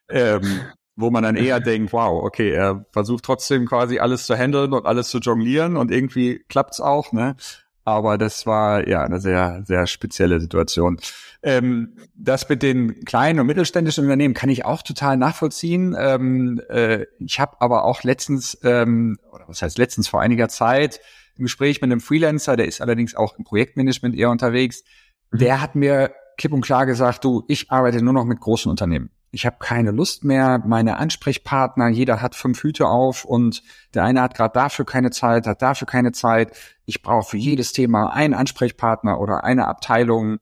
[0.09, 0.61] Ähm,
[0.95, 4.84] wo man dann eher denkt, wow, okay, er versucht trotzdem quasi alles zu handeln und
[4.84, 7.36] alles zu jonglieren und irgendwie klappt's auch, ne?
[7.84, 10.99] Aber das war ja eine sehr, sehr spezielle Situation.
[11.43, 15.95] Ähm, das mit den kleinen und mittelständischen Unternehmen kann ich auch total nachvollziehen.
[15.99, 21.01] Ähm, äh, ich habe aber auch letztens, ähm, oder was heißt letztens vor einiger Zeit,
[21.36, 24.82] im Gespräch mit einem Freelancer, der ist allerdings auch im Projektmanagement eher unterwegs,
[25.30, 25.39] mhm.
[25.39, 29.11] der hat mir klipp und klar gesagt, du, ich arbeite nur noch mit großen Unternehmen
[29.30, 33.62] ich habe keine Lust mehr, meine Ansprechpartner, jeder hat fünf Hüte auf und
[33.95, 36.57] der eine hat gerade dafür keine Zeit, hat dafür keine Zeit.
[36.86, 40.39] Ich brauche für jedes Thema einen Ansprechpartner oder eine Abteilung.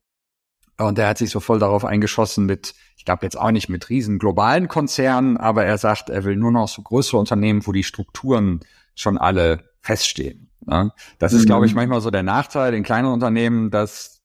[0.79, 3.89] Und er hat sich so voll darauf eingeschossen mit, ich glaube jetzt auch nicht mit
[3.89, 7.85] riesen globalen Konzernen, aber er sagt, er will nur noch so größere Unternehmen, wo die
[7.85, 8.61] Strukturen
[8.95, 10.51] schon alle feststehen.
[10.67, 10.93] Ne?
[11.19, 11.77] Das ist, glaube ich, mhm.
[11.77, 14.23] manchmal so der Nachteil in kleinen Unternehmen, dass,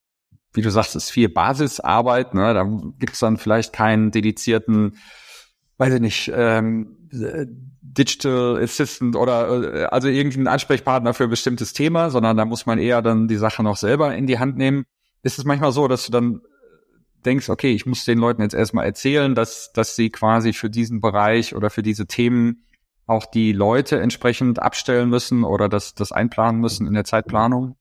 [0.54, 2.34] wie du sagst, es viel Basisarbeit.
[2.34, 2.54] Ne?
[2.54, 2.64] Da
[2.99, 4.97] gibt es dann vielleicht keinen dedizierten,
[5.78, 6.97] weiß ich nicht, ähm,
[7.82, 12.80] Digital Assistant oder äh, also irgendeinen Ansprechpartner für ein bestimmtes Thema, sondern da muss man
[12.80, 14.86] eher dann die Sache noch selber in die Hand nehmen.
[15.24, 16.41] Ist es manchmal so, dass du dann
[17.26, 21.01] denkst, okay, ich muss den Leuten jetzt erstmal erzählen, dass, dass sie quasi für diesen
[21.01, 22.63] Bereich oder für diese Themen
[23.05, 27.76] auch die Leute entsprechend abstellen müssen oder das, das einplanen müssen in der Zeitplanung?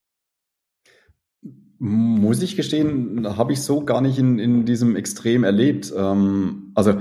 [1.78, 5.92] Muss ich gestehen, habe ich so gar nicht in, in diesem Extrem erlebt.
[5.96, 6.94] Ähm, also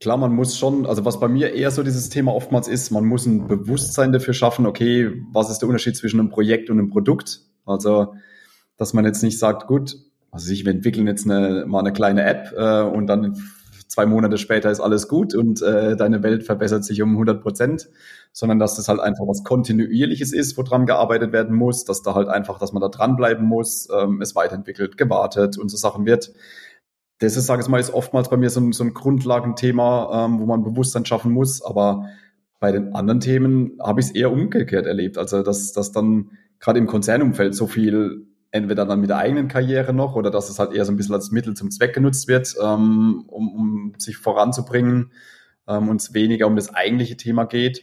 [0.00, 3.04] klar, man muss schon, also was bei mir eher so dieses Thema oftmals ist, man
[3.04, 6.90] muss ein Bewusstsein dafür schaffen, okay, was ist der Unterschied zwischen einem Projekt und einem
[6.90, 7.42] Produkt?
[7.64, 8.14] Also,
[8.76, 9.96] dass man jetzt nicht sagt, gut,
[10.30, 13.36] also ich, wir entwickeln jetzt eine, mal eine kleine App äh, und dann
[13.86, 17.88] zwei Monate später ist alles gut und äh, deine Welt verbessert sich um 100 Prozent,
[18.32, 22.28] sondern dass das halt einfach was Kontinuierliches ist, woran gearbeitet werden muss, dass da halt
[22.28, 26.32] einfach, dass man da dranbleiben muss, ähm, es weiterentwickelt, gewartet und so Sachen wird.
[27.20, 30.40] Das ist, sage ich mal, ist oftmals bei mir so ein, so ein Grundlagenthema, ähm,
[30.40, 32.06] wo man Bewusstsein schaffen muss, aber
[32.58, 35.18] bei den anderen Themen habe ich es eher umgekehrt erlebt.
[35.18, 39.92] Also dass, dass dann gerade im Konzernumfeld so viel entweder dann mit der eigenen Karriere
[39.92, 42.54] noch oder dass es halt eher so ein bisschen als Mittel zum Zweck genutzt wird,
[42.62, 45.10] ähm, um, um sich voranzubringen
[45.66, 47.82] ähm, und es weniger um das eigentliche Thema geht.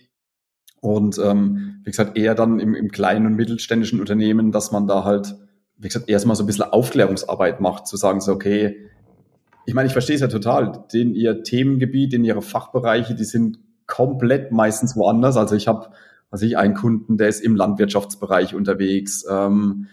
[0.79, 5.03] Und ähm, wie gesagt, eher dann im, im kleinen und mittelständischen Unternehmen, dass man da
[5.03, 5.35] halt,
[5.77, 8.87] wie gesagt, erstmal so ein bisschen Aufklärungsarbeit macht, zu sagen so, okay,
[9.65, 13.59] ich meine, ich verstehe es ja total, den ihr Themengebiet, in ihre Fachbereiche, die sind
[13.87, 15.35] komplett meistens woanders.
[15.35, 15.89] Also ich habe,
[16.29, 19.25] also ich einen Kunden, der ist im Landwirtschaftsbereich unterwegs.
[19.29, 19.87] Ähm,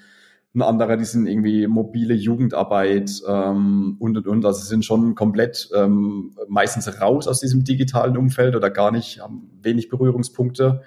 [0.55, 4.45] ein anderer, die sind irgendwie mobile Jugendarbeit ähm, und und und.
[4.45, 9.51] Also sind schon komplett ähm, meistens raus aus diesem digitalen Umfeld oder gar nicht, haben
[9.63, 10.83] wenig Berührungspunkte.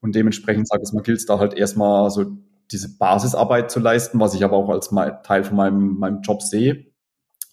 [0.00, 2.36] Und dementsprechend, sage ich mal, gilt es da halt erstmal so
[2.70, 4.90] diese Basisarbeit zu leisten, was ich aber auch als
[5.22, 6.86] Teil von meinem, meinem Job sehe,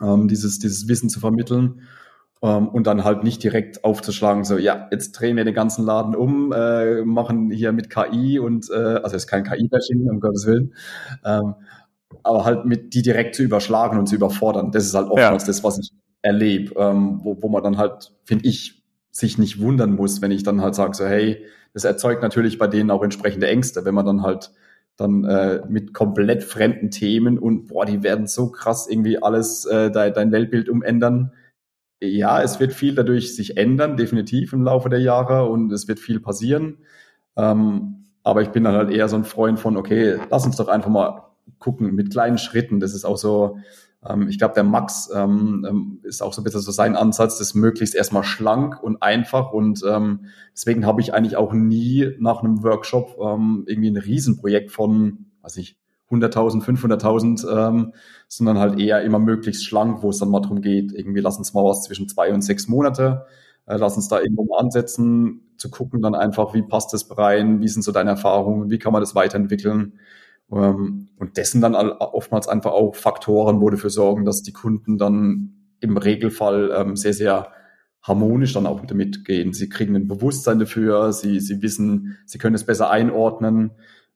[0.02, 1.82] ähm, dieses, dieses Wissen zu vermitteln.
[2.42, 6.16] Um, und dann halt nicht direkt aufzuschlagen, so, ja, jetzt drehen wir den ganzen Laden
[6.16, 10.74] um, äh, machen hier mit KI und, äh, also ist kein KI-Bashing, um Gottes Willen,
[11.26, 11.56] ähm,
[12.24, 14.72] aber halt mit die direkt zu überschlagen und zu überfordern.
[14.72, 15.48] Das ist halt oftmals ja.
[15.48, 19.96] das, was ich erlebe, ähm, wo, wo man dann halt, finde ich, sich nicht wundern
[19.96, 23.48] muss, wenn ich dann halt sage, so, hey, das erzeugt natürlich bei denen auch entsprechende
[23.48, 24.52] Ängste, wenn man dann halt
[24.96, 29.92] dann äh, mit komplett fremden Themen und boah, die werden so krass irgendwie alles äh,
[29.92, 31.34] dein, dein Weltbild umändern
[32.02, 36.00] ja, es wird viel dadurch sich ändern, definitiv im Laufe der Jahre und es wird
[36.00, 36.78] viel passieren.
[37.36, 40.68] Ähm, aber ich bin dann halt eher so ein Freund von, okay, lass uns doch
[40.68, 41.24] einfach mal
[41.58, 42.80] gucken mit kleinen Schritten.
[42.80, 43.58] Das ist auch so,
[44.08, 47.38] ähm, ich glaube, der Max ähm, ähm, ist auch so ein bisschen so sein Ansatz,
[47.38, 49.52] das möglichst erstmal schlank und einfach.
[49.52, 54.72] Und ähm, deswegen habe ich eigentlich auch nie nach einem Workshop ähm, irgendwie ein Riesenprojekt
[54.72, 55.78] von, weiß ich,
[56.12, 57.94] 100.000, 500.000, ähm,
[58.28, 61.54] sondern halt eher immer möglichst schlank, wo es dann mal darum geht, irgendwie lass uns
[61.54, 63.26] mal was zwischen zwei und sechs Monate,
[63.66, 67.62] äh, lass uns da irgendwo mal ansetzen, zu gucken dann einfach, wie passt das rein,
[67.62, 70.00] wie sind so deine Erfahrungen, wie kann man das weiterentwickeln.
[70.52, 75.54] Ähm, und dessen dann oftmals einfach auch Faktoren, wo dafür sorgen, dass die Kunden dann
[75.80, 77.50] im Regelfall ähm, sehr, sehr
[78.02, 79.54] harmonisch dann auch damit gehen.
[79.54, 83.72] Sie kriegen ein Bewusstsein dafür, sie, sie wissen, sie können es besser einordnen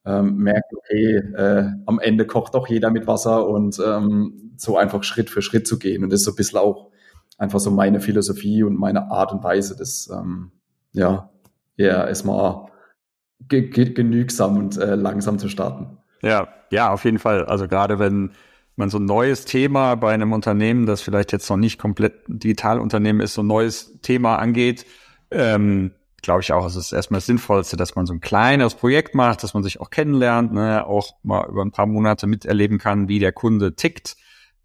[0.05, 5.03] ähm, merken, okay, äh, am Ende kocht doch jeder mit Wasser und ähm, so einfach
[5.03, 6.03] Schritt für Schritt zu gehen.
[6.03, 6.91] Und das ist so ein bisschen auch
[7.37, 10.51] einfach so meine Philosophie und meine Art und Weise, das ähm,
[10.91, 11.29] ja,
[11.77, 12.67] eher erstmal
[13.47, 15.97] ge ge genügsam und äh, langsam zu starten.
[16.21, 17.45] Ja, ja, auf jeden Fall.
[17.45, 18.31] Also gerade wenn
[18.75, 23.21] man so ein neues Thema bei einem Unternehmen, das vielleicht jetzt noch nicht komplett Digitalunternehmen
[23.21, 24.85] ist, so ein neues Thema angeht,
[25.31, 25.91] ähm,
[26.23, 29.43] glaube ich auch, es ist erstmal das Sinnvollste, dass man so ein kleines Projekt macht,
[29.43, 33.19] dass man sich auch kennenlernt, ne, auch mal über ein paar Monate miterleben kann, wie
[33.19, 34.15] der Kunde tickt,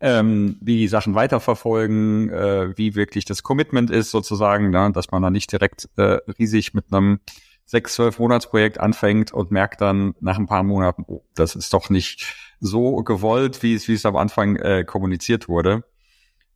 [0.00, 5.22] ähm, wie die Sachen weiterverfolgen, äh, wie wirklich das Commitment ist sozusagen, ne, dass man
[5.22, 7.20] da nicht direkt äh, riesig mit einem
[7.66, 11.90] sechs, zwölf Monatsprojekt anfängt und merkt dann nach ein paar Monaten, oh, das ist doch
[11.90, 15.84] nicht so gewollt, wie es, wie es am Anfang äh, kommuniziert wurde.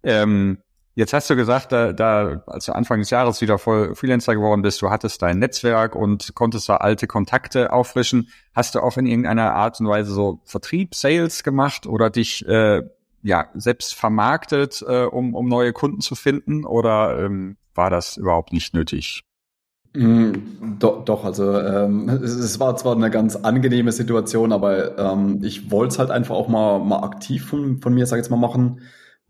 [0.02, 0.58] Ähm,
[0.94, 4.60] Jetzt hast du gesagt, da, da, als du Anfang des Jahres wieder voll Freelancer geworden
[4.60, 8.28] bist, du hattest dein Netzwerk und konntest da alte Kontakte auffrischen.
[8.54, 12.82] Hast du auch in irgendeiner Art und Weise so Vertrieb, Sales gemacht oder dich äh,
[13.22, 16.66] ja selbst vermarktet, äh, um, um neue Kunden zu finden?
[16.66, 19.22] Oder ähm, war das überhaupt nicht nötig?
[19.94, 20.32] Mm,
[20.78, 25.70] doch, doch, also ähm, es, es, war zwar eine ganz angenehme Situation, aber ähm, ich
[25.70, 28.36] wollte es halt einfach auch mal, mal aktiv von, von mir, sag ich jetzt mal,
[28.36, 28.82] machen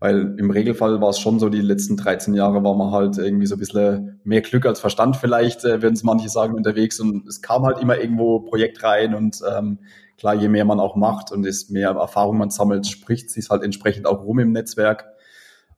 [0.03, 3.45] Weil im Regelfall war es schon so, die letzten 13 Jahre war man halt irgendwie
[3.45, 6.99] so ein bisschen mehr Glück als Verstand vielleicht, äh, würden es manche sagen, unterwegs.
[6.99, 9.79] Und es kam halt immer irgendwo Projekt rein und ähm,
[10.17, 13.63] klar, je mehr man auch macht und ist mehr Erfahrung man sammelt, spricht sich halt
[13.63, 15.05] entsprechend auch rum im Netzwerk.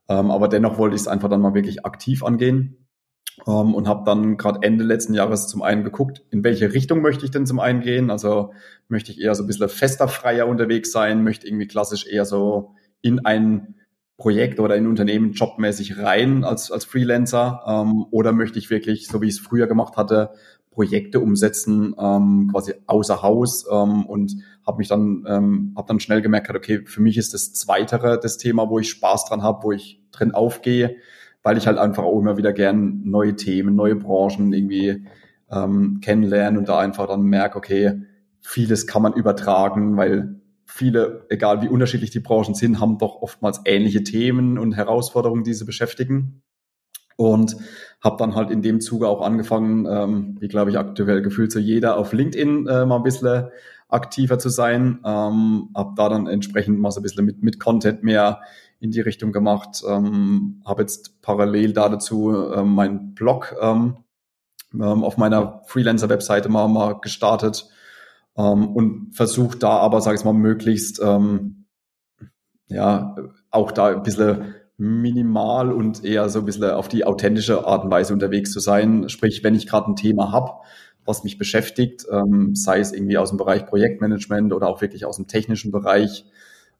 [0.08, 2.84] Ähm, aber dennoch wollte ich es einfach dann mal wirklich aktiv angehen.
[3.44, 7.00] Um, ähm, und habe dann gerade Ende letzten Jahres zum einen geguckt, in welche Richtung
[7.00, 8.10] möchte ich denn zum einen gehen.
[8.10, 8.52] Also
[8.88, 12.74] möchte ich eher so ein bisschen fester, freier unterwegs sein, möchte irgendwie klassisch eher so
[13.02, 13.76] in ein
[14.16, 17.62] Projekt oder in Unternehmen jobmäßig rein als, als Freelancer?
[17.66, 20.30] Ähm, oder möchte ich wirklich, so wie ich es früher gemacht hatte,
[20.70, 24.36] Projekte umsetzen, ähm, quasi außer Haus ähm, und
[24.66, 28.36] habe mich dann ähm, habe dann schnell gemerkt, okay, für mich ist das Zweitere das
[28.36, 30.96] Thema, wo ich Spaß dran habe, wo ich drin aufgehe,
[31.42, 35.06] weil ich halt einfach auch immer wieder gern neue Themen, neue Branchen irgendwie
[35.50, 38.02] ähm, kennenlernen und da einfach dann merke, okay,
[38.42, 43.60] vieles kann man übertragen, weil viele, egal wie unterschiedlich die Branchen sind, haben doch oftmals
[43.64, 46.42] ähnliche Themen und Herausforderungen, die sie beschäftigen.
[47.16, 47.56] Und
[48.02, 51.58] habe dann halt in dem Zuge auch angefangen, ähm, wie glaube ich aktuell gefühlt so
[51.58, 53.48] jeder, auf LinkedIn äh, mal ein bisschen
[53.88, 55.00] aktiver zu sein.
[55.04, 58.40] Ähm, habe da dann entsprechend mal so ein bisschen mit, mit Content mehr
[58.80, 59.82] in die Richtung gemacht.
[59.88, 63.96] Ähm, habe jetzt parallel da dazu ähm, meinen Blog ähm,
[64.74, 67.70] ähm, auf meiner Freelancer-Webseite mal, mal gestartet
[68.36, 71.66] ähm, und versucht da aber, sage ich mal, möglichst ähm,
[72.68, 73.16] ja
[73.50, 77.90] auch da ein bisschen minimal und eher so ein bisschen auf die authentische Art und
[77.90, 79.08] Weise unterwegs zu sein.
[79.08, 80.52] Sprich, wenn ich gerade ein Thema habe,
[81.06, 85.16] was mich beschäftigt, ähm, sei es irgendwie aus dem Bereich Projektmanagement oder auch wirklich aus
[85.16, 86.26] dem technischen Bereich,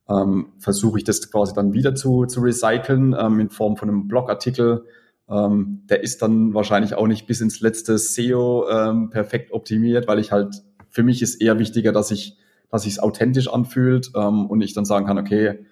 [0.09, 4.09] ähm, versuche ich das quasi dann wieder zu, zu recyceln ähm, in Form von einem
[4.09, 4.84] Blogartikel.
[5.28, 10.18] Ähm, der ist dann wahrscheinlich auch nicht bis ins letzte SEO ähm, perfekt optimiert, weil
[10.18, 10.62] ich halt
[10.97, 12.38] für mich ist eher wichtiger, dass ich,
[12.70, 15.66] dass ich es authentisch anfühlt ähm, und ich dann sagen kann, okay,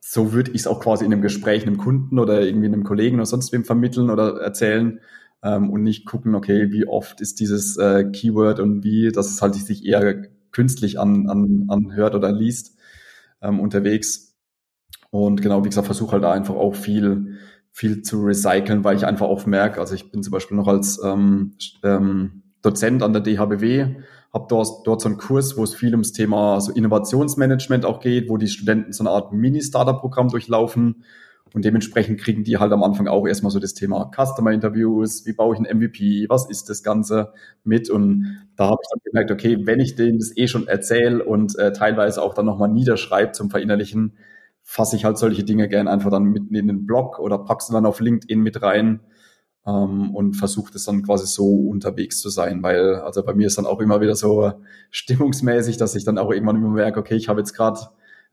[0.00, 3.16] so würde ich es auch quasi in einem Gespräch einem Kunden oder irgendwie einem Kollegen
[3.16, 5.00] oder sonst wem vermitteln oder erzählen
[5.42, 9.42] ähm, und nicht gucken, okay, wie oft ist dieses äh, Keyword und wie, dass es
[9.42, 12.78] halt sich eher künstlich an, an, anhört oder liest
[13.42, 14.38] ähm, unterwegs.
[15.10, 17.36] Und genau, wie gesagt, versuche halt da einfach auch viel,
[17.72, 20.98] viel zu recyceln, weil ich einfach auch merke, also ich bin zum Beispiel noch als
[21.04, 23.96] ähm, ähm, Dozent an der DHBW
[24.36, 28.28] habe dort, dort so einen Kurs, wo es viel ums Thema so Innovationsmanagement auch geht,
[28.28, 31.04] wo die Studenten so eine Art Mini-Startup-Programm durchlaufen.
[31.54, 35.32] Und dementsprechend kriegen die halt am Anfang auch erstmal so das Thema Customer Interviews, wie
[35.32, 37.32] baue ich ein MVP, was ist das Ganze
[37.64, 37.88] mit?
[37.88, 41.58] Und da habe ich dann gemerkt, okay, wenn ich denen das eh schon erzähle und
[41.58, 44.18] äh, teilweise auch dann nochmal niederschreibe zum Verinnerlichen,
[44.62, 47.72] fasse ich halt solche Dinge gern einfach dann mitten in den Blog oder pack sie
[47.72, 49.00] dann auf LinkedIn mit rein
[49.66, 53.58] ähm, und versucht es dann quasi so unterwegs zu sein, weil also bei mir ist
[53.58, 54.52] dann auch immer wieder so
[54.90, 57.80] stimmungsmäßig, dass ich dann auch irgendwann immer merke, okay, ich habe jetzt gerade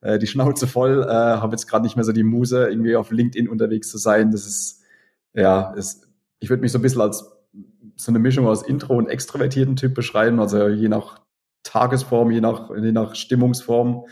[0.01, 3.11] äh, die Schnauze voll, äh, habe jetzt gerade nicht mehr so die Muse, irgendwie auf
[3.11, 4.31] LinkedIn unterwegs zu sein.
[4.31, 4.84] Das ist,
[5.34, 6.07] ja, ist,
[6.39, 7.25] ich würde mich so ein bisschen als
[7.95, 11.19] so eine Mischung aus Intro und extrovertierten Typ beschreiben, also je nach
[11.63, 14.05] Tagesform, je nach, je nach Stimmungsform.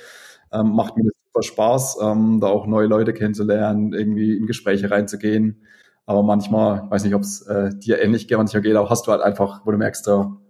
[0.51, 4.91] Ähm, macht mir das super Spaß, ähm, da auch neue Leute kennenzulernen, irgendwie in Gespräche
[4.91, 5.63] reinzugehen.
[6.11, 9.07] Aber manchmal, ich weiß nicht, ob es äh, dir ähnlich geht, manchmal geht, aber hast
[9.07, 10.41] du halt einfach, wo du merkst, so,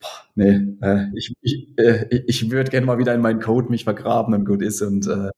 [0.00, 3.84] boah, nee, äh, ich, ich, äh, ich würde gerne mal wieder in meinen Code mich
[3.84, 4.82] vergraben und gut ist.
[4.82, 5.30] Und äh,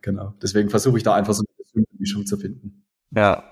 [0.00, 1.42] genau, deswegen versuche ich da einfach so
[1.74, 2.84] eine Mischung zu finden.
[3.10, 3.42] Ja,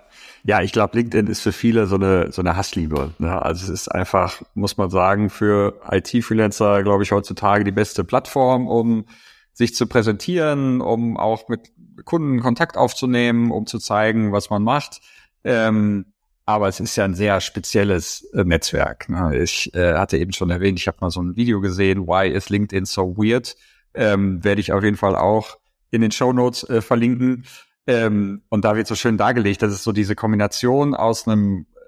[0.44, 3.10] ja, ich glaube, LinkedIn ist für viele so eine so eine Hassliebe.
[3.18, 3.42] Ne?
[3.42, 8.68] Also es ist einfach, muss man sagen, für IT-Freelancer, glaube ich, heutzutage die beste Plattform,
[8.68, 9.06] um
[9.52, 11.72] sich zu präsentieren, um auch mit
[12.04, 15.00] Kunden Kontakt aufzunehmen, um zu zeigen, was man macht.
[15.44, 16.06] Ähm,
[16.46, 19.08] aber es ist ja ein sehr spezielles äh, Netzwerk.
[19.08, 19.38] Ne?
[19.40, 22.48] Ich äh, hatte eben schon erwähnt, ich habe mal so ein Video gesehen, Why is
[22.48, 23.56] LinkedIn so weird?
[23.94, 25.58] Ähm, Werde ich auf jeden Fall auch
[25.90, 27.44] in den Show Notes äh, verlinken.
[27.86, 31.80] Ähm, und da wird so schön dargelegt, dass es so diese Kombination aus einem äh,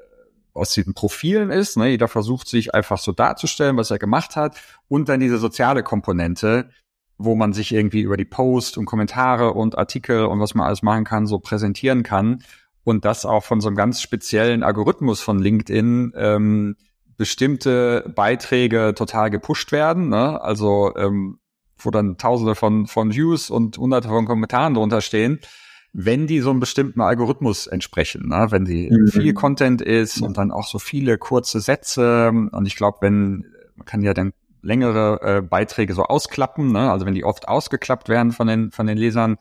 [0.52, 1.76] aus diesen Profilen ist.
[1.76, 1.88] Ne?
[1.88, 4.56] Jeder versucht sich einfach so darzustellen, was er gemacht hat,
[4.88, 6.70] und dann diese soziale Komponente,
[7.18, 10.82] wo man sich irgendwie über die Post und Kommentare und Artikel und was man alles
[10.82, 12.42] machen kann, so präsentieren kann.
[12.84, 16.76] Und das auch von so einem ganz speziellen Algorithmus von LinkedIn ähm,
[17.16, 20.08] bestimmte Beiträge total gepusht werden.
[20.08, 20.40] Ne?
[20.40, 21.38] Also ähm,
[21.78, 25.40] wo dann tausende von, von Views und hunderte von Kommentaren drunter stehen,
[25.92, 28.46] wenn die so einem bestimmten Algorithmus entsprechen, ne?
[28.50, 29.08] wenn die mhm.
[29.08, 32.28] viel Content ist und dann auch so viele kurze Sätze.
[32.28, 33.44] Und ich glaube, wenn,
[33.76, 34.32] man kann ja dann
[34.62, 36.90] längere äh, Beiträge so ausklappen, ne?
[36.90, 39.36] also wenn die oft ausgeklappt werden von den, von den Lesern,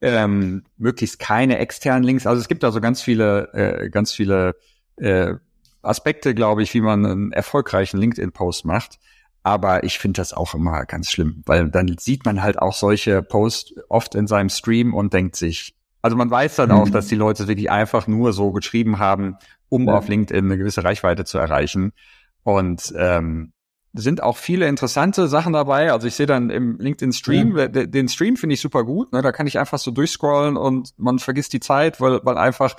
[0.00, 2.26] ähm, möglichst keine externen Links.
[2.26, 4.56] Also es gibt da so ganz viele, äh, ganz viele
[4.96, 5.34] äh,
[5.82, 8.98] Aspekte, glaube ich, wie man einen erfolgreichen LinkedIn-Post macht.
[9.42, 13.22] Aber ich finde das auch immer ganz schlimm, weil dann sieht man halt auch solche
[13.22, 16.76] Posts oft in seinem Stream und denkt sich, also man weiß dann mhm.
[16.76, 19.36] auch, dass die Leute wirklich einfach nur so geschrieben haben,
[19.68, 19.94] um ja.
[19.94, 21.92] auf LinkedIn eine gewisse Reichweite zu erreichen.
[22.42, 23.52] Und ähm,
[23.94, 25.92] sind auch viele interessante Sachen dabei.
[25.92, 27.68] Also ich sehe dann im LinkedIn-Stream, ja.
[27.68, 29.12] den Stream finde ich super gut.
[29.12, 29.22] Ne?
[29.22, 32.76] Da kann ich einfach so durchscrollen und man vergisst die Zeit, weil, weil einfach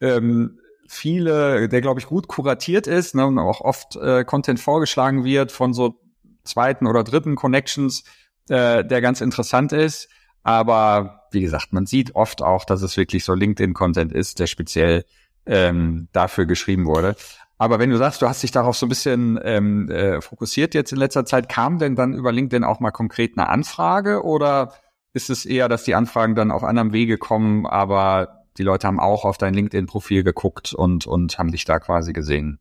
[0.00, 0.58] ähm,
[0.88, 3.26] viele, der glaube ich gut kuratiert ist ne?
[3.26, 6.00] und auch oft äh, Content vorgeschlagen wird von so
[6.44, 8.04] zweiten oder dritten Connections,
[8.48, 10.08] äh, der ganz interessant ist.
[10.42, 15.04] Aber wie gesagt, man sieht oft auch, dass es wirklich so LinkedIn-Content ist, der speziell
[15.46, 17.16] ähm, dafür geschrieben wurde.
[17.64, 20.92] Aber wenn du sagst, du hast dich darauf so ein bisschen ähm, äh, fokussiert jetzt
[20.92, 24.74] in letzter Zeit, kam denn dann über LinkedIn auch mal konkret eine Anfrage oder
[25.14, 29.00] ist es eher, dass die Anfragen dann auf anderem Wege kommen, aber die Leute haben
[29.00, 32.58] auch auf dein LinkedIn-Profil geguckt und, und haben dich da quasi gesehen?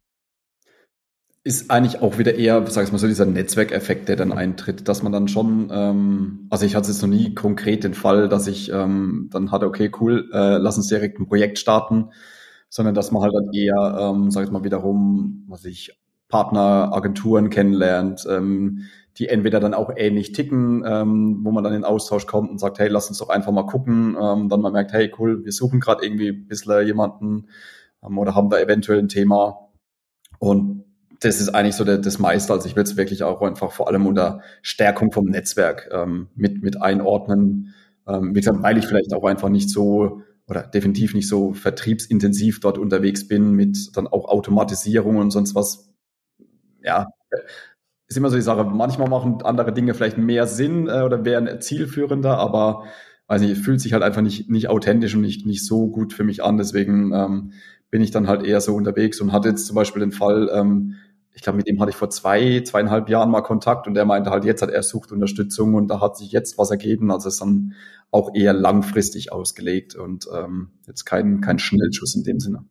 [1.46, 5.04] ist eigentlich auch wieder eher, sag ich mal so, dieser Netzwerkeffekt, der dann eintritt, dass
[5.04, 8.72] man dann schon, ähm, also ich hatte jetzt noch nie konkret den Fall, dass ich
[8.72, 12.12] ähm, dann hatte, okay, cool, äh, lass uns direkt ein Projekt starten,
[12.74, 15.96] sondern dass man halt dann eher, ähm, sag ich mal, wiederum, was ich,
[16.28, 18.86] Partner, Agenturen kennenlernt, ähm,
[19.20, 22.80] die entweder dann auch ähnlich ticken, ähm, wo man dann in Austausch kommt und sagt,
[22.80, 25.80] hey, lass uns doch einfach mal gucken, ähm, dann man merkt, hey, cool, wir suchen
[25.80, 27.46] gerade irgendwie ein bisschen jemanden
[28.04, 29.70] ähm, oder haben da eventuell ein Thema
[30.40, 30.84] und
[31.20, 32.54] das ist eigentlich so der, das meiste.
[32.54, 36.64] Also ich will es wirklich auch einfach vor allem unter Stärkung vom Netzwerk ähm, mit,
[36.64, 37.76] mit einordnen.
[38.08, 42.78] Ähm, wie weil ich vielleicht auch einfach nicht so oder definitiv nicht so vertriebsintensiv dort
[42.78, 45.90] unterwegs bin mit dann auch Automatisierung und sonst was.
[46.82, 47.08] Ja,
[48.08, 48.64] ist immer so die Sache.
[48.64, 52.86] Manchmal machen andere Dinge vielleicht mehr Sinn äh, oder wären zielführender, aber
[53.28, 56.24] weiß nicht, fühlt sich halt einfach nicht, nicht authentisch und nicht, nicht so gut für
[56.24, 56.58] mich an.
[56.58, 57.54] Deswegen ähm,
[57.90, 60.96] bin ich dann halt eher so unterwegs und hatte jetzt zum Beispiel den Fall, ähm,
[61.34, 64.30] ich glaube, mit dem hatte ich vor zwei, zweieinhalb Jahren mal Kontakt und der meinte
[64.30, 67.12] halt, jetzt hat er sucht Unterstützung und da hat sich jetzt was ergeben.
[67.12, 67.74] Also ist dann
[68.12, 72.66] auch eher langfristig ausgelegt und ähm, jetzt kein, kein Schnellschuss in dem Sinne.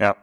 [0.00, 0.16] Ja.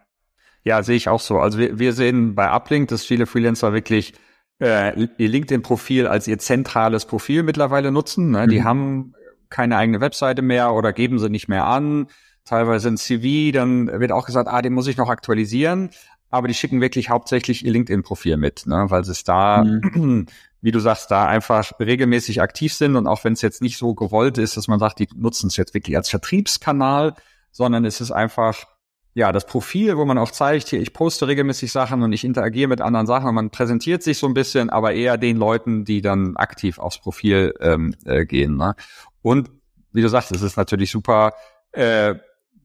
[0.64, 1.40] Ja, sehe ich auch so.
[1.40, 4.14] Also wir, wir sehen bei Uplink, dass viele Freelancer wirklich
[4.62, 8.32] äh, ihr LinkedIn-Profil als ihr zentrales Profil mittlerweile nutzen.
[8.32, 8.46] Ne?
[8.46, 8.50] Mhm.
[8.50, 9.14] Die haben
[9.50, 12.08] keine eigene Webseite mehr oder geben sie nicht mehr an.
[12.46, 15.90] Teilweise ein CV, dann wird auch gesagt, ah, den muss ich noch aktualisieren
[16.32, 18.86] aber die schicken wirklich hauptsächlich ihr LinkedIn-Profil mit, ne?
[18.88, 20.26] weil sie es da, mhm.
[20.62, 23.94] wie du sagst, da einfach regelmäßig aktiv sind und auch wenn es jetzt nicht so
[23.94, 27.14] gewollt ist, dass man sagt, die nutzen es jetzt wirklich als Vertriebskanal,
[27.52, 28.66] sondern es ist einfach
[29.14, 32.70] ja, das Profil, wo man auch zeigt, hier, ich poste regelmäßig Sachen und ich interagiere
[32.70, 36.02] mit anderen Sachen und man präsentiert sich so ein bisschen, aber eher den Leuten, die
[36.02, 38.56] dann aktiv aufs Profil ähm, äh, gehen.
[38.56, 38.76] Ne?
[39.22, 39.50] Und
[39.92, 41.34] wie du sagst, es ist natürlich super,
[41.74, 42.16] äh,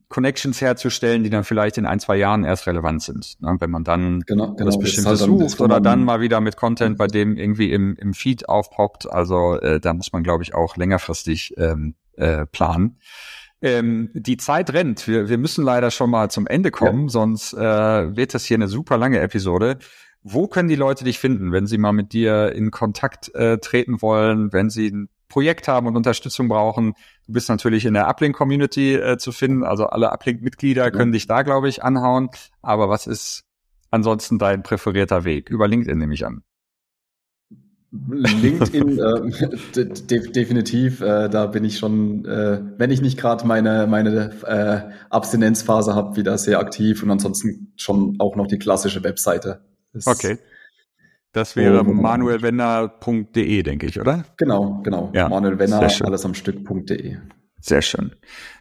[0.08, 3.40] Connections herzustellen, die dann vielleicht in ein, zwei Jahren erst relevant sind.
[3.40, 3.56] Ne?
[3.58, 6.96] Wenn man dann genau, genau, was Bestimmtes halt sucht oder dann mal wieder mit Content,
[6.96, 9.10] bei dem irgendwie im, im Feed aufpoppt.
[9.10, 13.00] Also äh, da muss man, glaube ich, auch längerfristig ähm, äh, planen.
[13.62, 15.08] Ähm, die Zeit rennt.
[15.08, 17.08] Wir, wir müssen leider schon mal zum Ende kommen, ja.
[17.08, 19.78] sonst äh, wird das hier eine super lange Episode.
[20.22, 24.02] Wo können die Leute dich finden, wenn sie mal mit dir in Kontakt äh, treten
[24.02, 26.94] wollen, wenn sie Projekt haben und Unterstützung brauchen?
[27.26, 31.42] Du bist natürlich in der Uplink-Community äh, zu finden, also alle Uplink-Mitglieder können dich da,
[31.42, 32.30] glaube ich, anhauen.
[32.62, 33.44] Aber was ist
[33.90, 35.50] ansonsten dein präferierter Weg?
[35.50, 36.42] Über LinkedIn nehme ich an.
[38.08, 38.98] LinkedIn
[39.76, 44.32] äh, de definitiv, äh, da bin ich schon, äh, wenn ich nicht gerade meine meine
[44.44, 49.60] äh, Abstinenzphase habe, wieder sehr aktiv und ansonsten schon auch noch die klassische Webseite.
[49.92, 50.38] Das okay.
[51.36, 54.24] Das wäre oh, manuelwenner.de, denke ich, oder?
[54.38, 55.10] Genau, genau.
[55.12, 57.18] Ja, Manuelwenner, alles am Stück.de.
[57.60, 58.14] Sehr schön.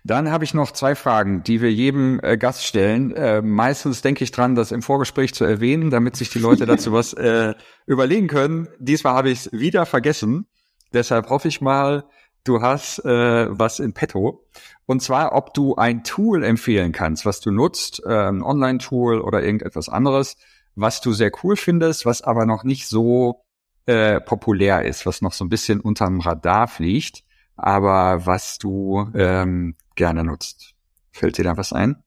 [0.03, 3.13] Dann habe ich noch zwei Fragen, die wir jedem äh, Gast stellen.
[3.13, 6.91] Äh, meistens denke ich dran, das im Vorgespräch zu erwähnen, damit sich die Leute dazu
[6.91, 7.53] was äh,
[7.85, 8.67] überlegen können.
[8.77, 10.45] Diesmal habe ich es wieder vergessen.
[10.93, 12.03] Deshalb hoffe ich mal,
[12.43, 14.45] du hast äh, was in petto.
[14.85, 19.41] Und zwar, ob du ein Tool empfehlen kannst, was du nutzt, äh, ein Online-Tool oder
[19.43, 20.35] irgendetwas anderes,
[20.75, 23.45] was du sehr cool findest, was aber noch nicht so
[23.85, 27.23] äh, populär ist, was noch so ein bisschen unterm Radar fliegt,
[27.55, 30.73] aber was du ähm, gerne nutzt.
[31.11, 31.97] Fällt dir da was ein?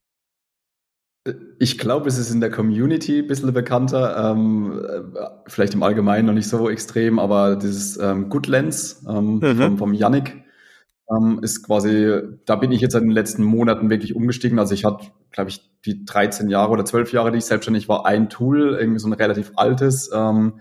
[1.58, 6.26] Ich glaube, es ist in der Community ein bisschen bekannter, ähm, äh, vielleicht im Allgemeinen
[6.26, 9.56] noch nicht so extrem, aber dieses ähm, Good Lens ähm, mhm.
[9.56, 10.44] vom, vom Yannick
[11.10, 14.58] ähm, ist quasi, da bin ich jetzt in den letzten Monaten wirklich umgestiegen.
[14.58, 18.06] Also ich hatte, glaube ich, die 13 Jahre oder 12 Jahre, die ich selbstständig war,
[18.06, 20.60] ein Tool, irgendwie so ein relativ altes, ähm,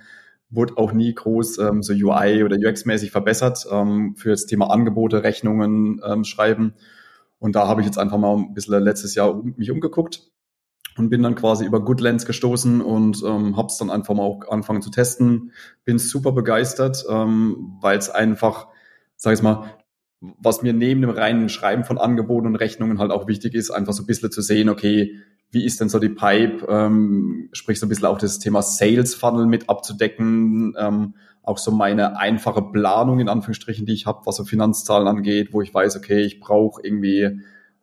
[0.50, 5.24] wurde auch nie groß ähm, so UI oder UX-mäßig verbessert ähm, für das Thema Angebote,
[5.24, 6.74] Rechnungen ähm, schreiben.
[7.40, 10.32] Und da habe ich jetzt einfach mal ein bisschen letztes Jahr um, mich umgeguckt
[10.98, 14.48] und bin dann quasi über Goodlands gestoßen und ähm, habe es dann einfach mal auch
[14.50, 15.52] angefangen zu testen.
[15.84, 18.68] Bin super begeistert, ähm, weil es einfach,
[19.16, 19.77] sag ich mal,
[20.20, 23.94] was mir neben dem reinen Schreiben von Angeboten und Rechnungen halt auch wichtig ist, einfach
[23.94, 25.16] so ein bisschen zu sehen, okay,
[25.52, 29.16] wie ist denn so die Pipe, ähm, sprich so ein bisschen auch das Thema Sales
[29.16, 31.14] Funnel mit abzudecken, ähm,
[31.44, 35.62] auch so meine einfache Planung in Anführungsstrichen, die ich habe, was so Finanzzahlen angeht, wo
[35.62, 37.40] ich weiß, okay, ich brauche irgendwie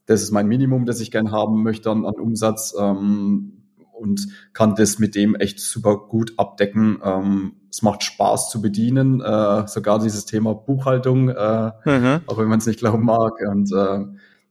[0.06, 3.63] das ist mein Minimum, das ich gern haben möchte an, an Umsatz ähm,
[3.94, 7.00] und kann das mit dem echt super gut abdecken.
[7.02, 12.20] Ähm, es macht Spaß zu bedienen, äh, sogar dieses Thema Buchhaltung, äh, mhm.
[12.26, 13.34] auch wenn man es nicht glauben mag.
[13.40, 14.04] Und äh,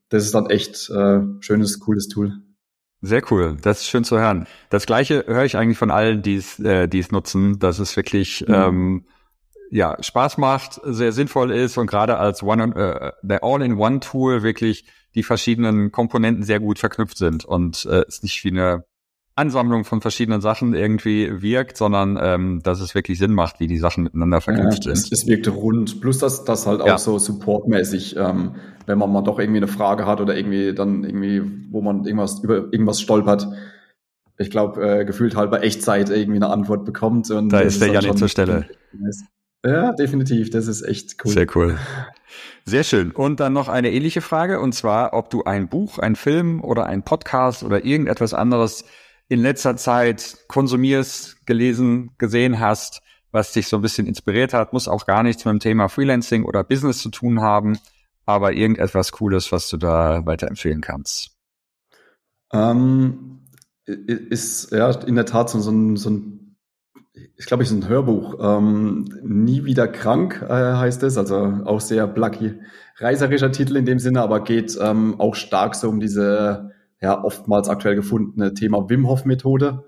[0.09, 2.33] das ist dann echt äh, schönes, cooles Tool.
[3.01, 4.47] Sehr cool, das ist schön zu hören.
[4.69, 7.97] Das gleiche höre ich eigentlich von allen, die es äh, die es nutzen, dass es
[7.97, 8.53] wirklich mhm.
[8.53, 9.05] ähm,
[9.71, 14.85] ja Spaß macht, sehr sinnvoll ist und gerade als One äh, der All-in-One-Tool wirklich
[15.15, 18.85] die verschiedenen Komponenten sehr gut verknüpft sind und äh, es nicht wie eine
[19.35, 23.79] Ansammlung von verschiedenen Sachen irgendwie wirkt, sondern ähm, dass es wirklich Sinn macht, wie die
[23.79, 25.11] Sachen miteinander verknüpft ja, sind.
[25.11, 26.01] Es, es wirkt rund.
[26.01, 26.97] Plus, dass das halt auch ja.
[26.99, 28.55] so supportmäßig, ähm,
[28.85, 32.43] wenn man mal doch irgendwie eine Frage hat oder irgendwie dann irgendwie, wo man irgendwas
[32.43, 33.47] über irgendwas stolpert,
[34.37, 37.29] ich glaube, äh, gefühlt halt bei Echtzeit irgendwie eine Antwort bekommt.
[37.31, 38.67] Und da ist der Janik zur Stelle.
[39.65, 40.49] Ja, definitiv.
[40.49, 41.31] Das ist echt cool.
[41.31, 41.77] Sehr cool.
[42.65, 43.11] Sehr schön.
[43.11, 46.85] Und dann noch eine ähnliche Frage, und zwar, ob du ein Buch, ein Film oder
[46.85, 48.85] ein Podcast oder irgendetwas anderes
[49.33, 54.87] in letzter Zeit konsumierst, gelesen, gesehen hast, was dich so ein bisschen inspiriert hat, muss
[54.87, 57.79] auch gar nichts mit dem Thema Freelancing oder Business zu tun haben,
[58.25, 61.31] aber irgendetwas Cooles, was du da weiterempfehlen kannst.
[62.51, 63.41] Ähm,
[63.85, 66.55] ist ja in der Tat so, so ein, so ein
[67.35, 68.37] ich glaube, es ist ein Hörbuch.
[68.39, 72.59] Ähm, Nie wieder krank äh, heißt es, also auch sehr plucky,
[72.97, 76.72] reiserischer Titel in dem Sinne, aber geht ähm, auch stark so um diese
[77.03, 79.83] ja oftmals aktuell gefundene Thema Wim Hof Methode.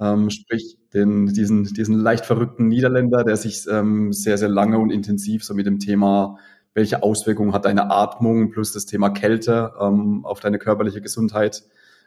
[0.00, 4.90] Ähm, sprich, den, diesen, diesen leicht verrückten Niederländer, der sich ähm, sehr, sehr lange und
[4.90, 6.38] intensiv so mit dem Thema,
[6.72, 11.64] welche Auswirkungen hat deine Atmung plus das Thema Kälte ähm, auf deine körperliche Gesundheit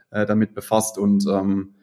[0.09, 1.75] äh, damit befasst und ähm,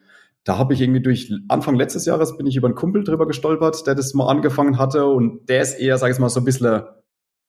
[0.43, 3.85] da habe ich irgendwie durch Anfang letztes Jahres bin ich über einen Kumpel drüber gestolpert,
[3.85, 6.83] der das mal angefangen hatte und der ist eher, sag ich mal, so ein bisschen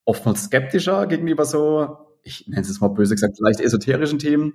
[0.05, 4.55] oftmals skeptischer gegenüber so, ich nenne es jetzt mal böse gesagt, vielleicht esoterischen Themen.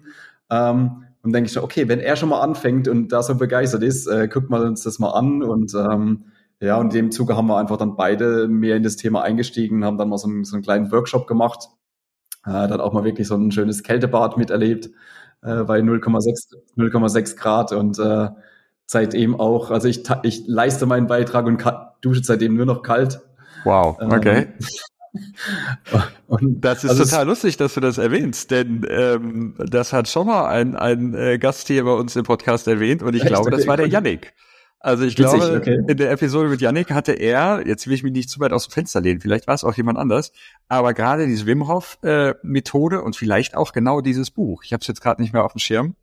[0.50, 3.82] Ähm, und denke ich so, okay, wenn er schon mal anfängt und da so begeistert
[3.82, 6.26] ist, äh, guckt mal uns das mal an und ähm,
[6.60, 9.84] ja, und in dem Zuge haben wir einfach dann beide mehr in das Thema eingestiegen,
[9.84, 11.70] haben dann mal so einen, so einen kleinen Workshop gemacht,
[12.46, 14.92] äh, dann auch mal wirklich so ein schönes Kältebad miterlebt
[15.42, 18.30] äh, bei 0,6 0,6 Grad und äh,
[18.86, 21.64] seitdem auch, also ich, ich leiste meinen Beitrag und
[22.02, 23.20] dusche seitdem nur noch kalt.
[23.64, 24.48] Wow, ähm, okay.
[26.28, 30.28] Und das ist also total lustig, dass du das erwähnst, denn ähm, das hat schon
[30.28, 33.32] mal ein, ein äh, Gast hier bei uns im Podcast erwähnt und ich Echt?
[33.32, 34.34] glaube, das war der Yannick.
[34.80, 35.80] Also ich Witzig, glaube, okay.
[35.88, 38.68] in der Episode mit Yannick hatte er, jetzt will ich mich nicht zu weit aus
[38.68, 40.32] dem Fenster lehnen, vielleicht war es auch jemand anders,
[40.68, 44.64] aber gerade diese Wim Hof äh, Methode und vielleicht auch genau dieses Buch.
[44.64, 45.96] Ich habe es jetzt gerade nicht mehr auf dem Schirm.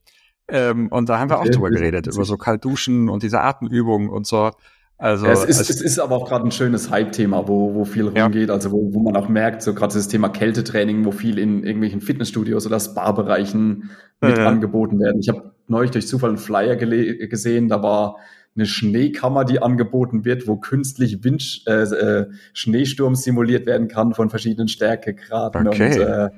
[0.48, 4.08] Ähm, und da haben wir okay, auch drüber geredet, über so Kaltduschen und diese Atemübungen
[4.08, 4.50] und so.
[4.98, 8.12] Also ja, es, ist, es ist aber auch gerade ein schönes Hype-Thema, wo, wo viel
[8.14, 8.24] ja.
[8.24, 11.64] rumgeht, also wo, wo man auch merkt, so gerade das Thema Kältetraining, wo viel in
[11.64, 13.90] irgendwelchen Fitnessstudios oder Spa-Bereichen
[14.20, 14.46] mit ja.
[14.46, 15.18] angeboten werden.
[15.20, 18.18] Ich habe neulich durch Zufall einen Flyer gesehen, da war
[18.54, 24.30] eine Schneekammer, die angeboten wird, wo künstlich Wind, äh, äh, Schneesturm simuliert werden kann von
[24.30, 25.66] verschiedenen Stärkegraden.
[25.66, 25.94] Okay.
[25.94, 26.30] Und, äh,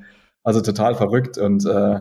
[0.42, 2.00] also total verrückt und äh,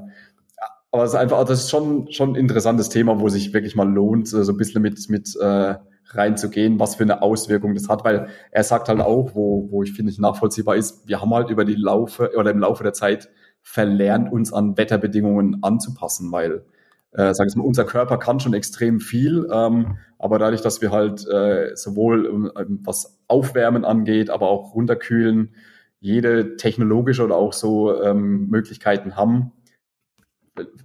[0.92, 3.92] aber es ist einfach, das ist schon schon ein interessantes Thema, wo sich wirklich mal
[3.92, 5.76] lohnt, so ein bisschen mit mit äh,
[6.16, 9.94] reinzugehen, was für eine Auswirkung das hat, weil er sagt halt auch, wo wo ich
[9.94, 13.30] finde ich nachvollziehbar ist, wir haben halt über die Laufe oder im Laufe der Zeit
[13.62, 16.66] verlernt, uns an Wetterbedingungen anzupassen, weil
[17.14, 20.92] äh, sag ich mal, unser Körper kann schon extrem viel, ähm, aber dadurch, dass wir
[20.92, 25.54] halt äh, sowohl ähm, was Aufwärmen angeht, aber auch runterkühlen,
[26.00, 29.52] jede technologische oder auch so ähm, Möglichkeiten haben,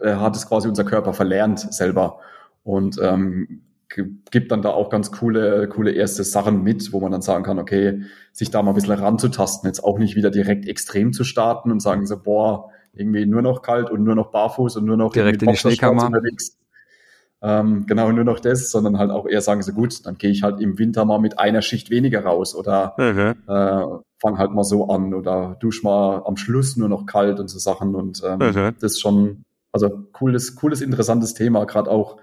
[0.00, 2.20] äh, hat es quasi unser Körper verlernt selber.
[2.62, 7.22] Und ähm, gibt dann da auch ganz coole, coole erste Sachen mit, wo man dann
[7.22, 11.12] sagen kann, okay, sich da mal ein bisschen ranzutasten, jetzt auch nicht wieder direkt extrem
[11.12, 14.84] zu starten und sagen so, boah, irgendwie nur noch kalt und nur noch barfuß und
[14.84, 16.58] nur noch direkt in die Schneekammer unterwegs.
[17.40, 20.42] Ähm, genau, nur noch das, sondern halt auch eher sagen sie, gut, dann gehe ich
[20.42, 23.30] halt im Winter mal mit einer Schicht weniger raus oder okay.
[23.46, 27.48] äh, fang halt mal so an oder dusch mal am Schluss nur noch kalt und
[27.48, 28.72] so Sachen und ähm, okay.
[28.80, 32.16] das ist schon, also cooles, cooles, interessantes Thema, gerade auch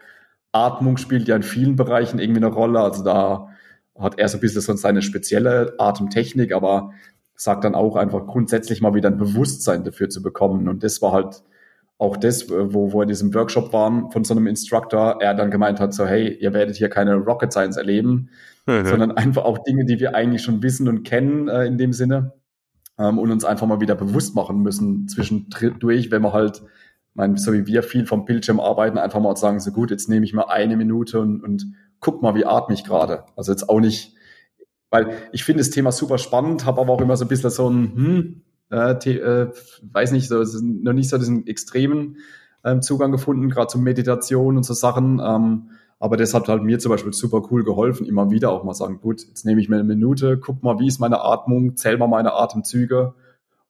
[0.55, 3.49] Atmung spielt ja in vielen Bereichen irgendwie eine Rolle, also da
[3.97, 6.91] hat er so ein bisschen so seine spezielle Atemtechnik, aber
[7.35, 10.67] sagt dann auch einfach grundsätzlich mal wieder ein Bewusstsein dafür zu bekommen.
[10.67, 11.43] Und das war halt
[11.97, 15.51] auch das, wo, wo wir in diesem Workshop waren von so einem Instructor, er dann
[15.51, 18.29] gemeint hat, so hey, ihr werdet hier keine Rocket Science erleben,
[18.65, 18.85] mhm.
[18.85, 22.33] sondern einfach auch Dinge, die wir eigentlich schon wissen und kennen äh, in dem Sinne
[22.97, 26.63] ähm, und uns einfach mal wieder bewusst machen müssen zwischendurch, wenn wir halt,
[27.15, 30.25] mein, so wie wir viel vom Bildschirm arbeiten, einfach mal sagen, so gut, jetzt nehme
[30.25, 31.65] ich mal eine Minute und, und
[31.99, 33.23] guck mal, wie atme ich gerade.
[33.35, 34.13] Also jetzt auch nicht,
[34.89, 37.69] weil ich finde das Thema super spannend, habe aber auch immer so ein bisschen so
[37.69, 39.51] ein, hm, äh, äh,
[39.91, 42.17] weiß nicht, so, noch nicht so diesen extremen
[42.65, 45.21] ähm, Zugang gefunden, gerade zur Meditation und so Sachen.
[45.23, 48.73] Ähm, aber das hat halt mir zum Beispiel super cool geholfen, immer wieder auch mal
[48.73, 51.97] sagen, gut, jetzt nehme ich mir eine Minute, guck mal, wie ist meine Atmung, zähl
[51.97, 53.13] mal meine Atemzüge,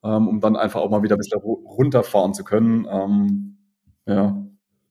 [0.05, 2.87] ähm, um dann einfach auch mal wieder ein bisschen runterfahren zu können.
[2.89, 3.57] Ähm,
[4.05, 4.45] ja,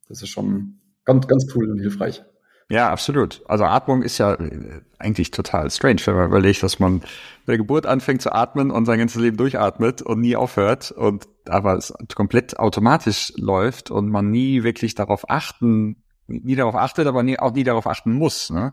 [0.08, 2.24] das ist schon ganz, ganz cool und hilfreich.
[2.70, 3.42] Ja, absolut.
[3.46, 7.58] Also Atmung ist ja äh, eigentlich total strange, wenn man überlegt, dass man bei der
[7.58, 11.94] Geburt anfängt zu atmen und sein ganzes Leben durchatmet und nie aufhört und aber es
[12.14, 17.52] komplett automatisch läuft und man nie wirklich darauf achten, nie darauf achtet, aber nie, auch
[17.52, 18.72] nie darauf achten muss, ne?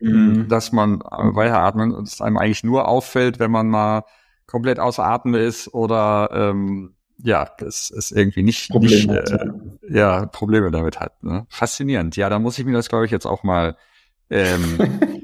[0.00, 0.48] Mhm.
[0.48, 4.04] Dass man weiteratmet und es einem eigentlich nur auffällt, wenn man mal
[4.48, 9.46] komplett außer Atem ist oder ähm, ja, es ist irgendwie nicht, Probleme nicht äh,
[9.88, 11.22] ja, Probleme damit hat.
[11.22, 11.46] Ne?
[11.48, 12.16] Faszinierend.
[12.16, 13.76] Ja, da muss ich mir das, glaube ich, jetzt auch mal
[14.30, 14.78] ähm,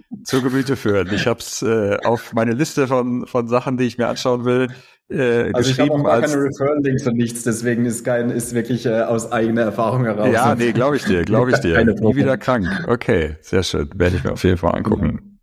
[0.24, 1.12] zur Gemüte führen.
[1.12, 4.68] Ich habe es äh, auf meine Liste von, von Sachen, die ich mir anschauen will,
[5.08, 5.70] äh, also geschrieben.
[5.70, 9.02] Ich habe auch gar als, keine Referral-Links und nichts, deswegen ist kein, ist wirklich äh,
[9.02, 10.28] aus eigener Erfahrung heraus.
[10.32, 11.82] Ja, nee, glaube ich dir, glaube ich dir.
[11.84, 12.66] Nie wieder krank.
[12.88, 13.88] Okay, sehr schön.
[13.94, 15.33] Werde ich mir auf jeden Fall angucken.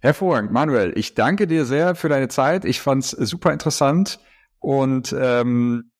[0.00, 0.50] Hervorragend.
[0.50, 2.64] Manuel, ich danke dir sehr für deine Zeit.
[2.64, 4.18] Ich fand's super interessant.
[4.58, 5.90] Und ähm,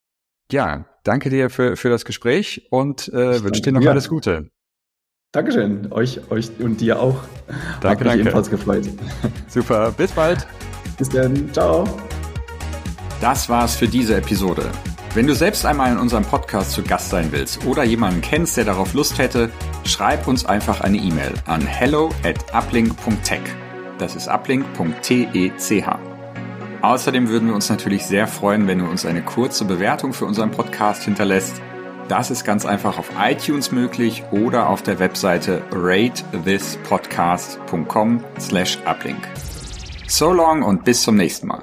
[0.51, 3.91] ja, danke dir für, für das Gespräch und äh, wünsche dir noch ja.
[3.91, 4.51] alles Gute.
[5.33, 7.23] Dankeschön, euch, euch und dir auch.
[7.81, 8.21] Danke, Hat mich danke.
[8.21, 8.89] ebenfalls gefreut.
[9.49, 10.47] Super, bis bald.
[10.99, 11.87] Bis dann, ciao.
[13.21, 14.69] Das war's für diese Episode.
[15.15, 18.65] Wenn du selbst einmal in unserem Podcast zu Gast sein willst oder jemanden kennst, der
[18.65, 19.51] darauf Lust hätte,
[19.85, 23.41] schreib uns einfach eine E-Mail an hello at uplink.tech.
[24.01, 25.85] Das ist uplink.tech.
[26.81, 30.51] Außerdem würden wir uns natürlich sehr freuen, wenn du uns eine kurze Bewertung für unseren
[30.51, 31.61] Podcast hinterlässt.
[32.09, 39.29] Das ist ganz einfach auf iTunes möglich oder auf der Webseite ratethispodcast.com slash uplink.
[40.09, 41.63] So long und bis zum nächsten Mal.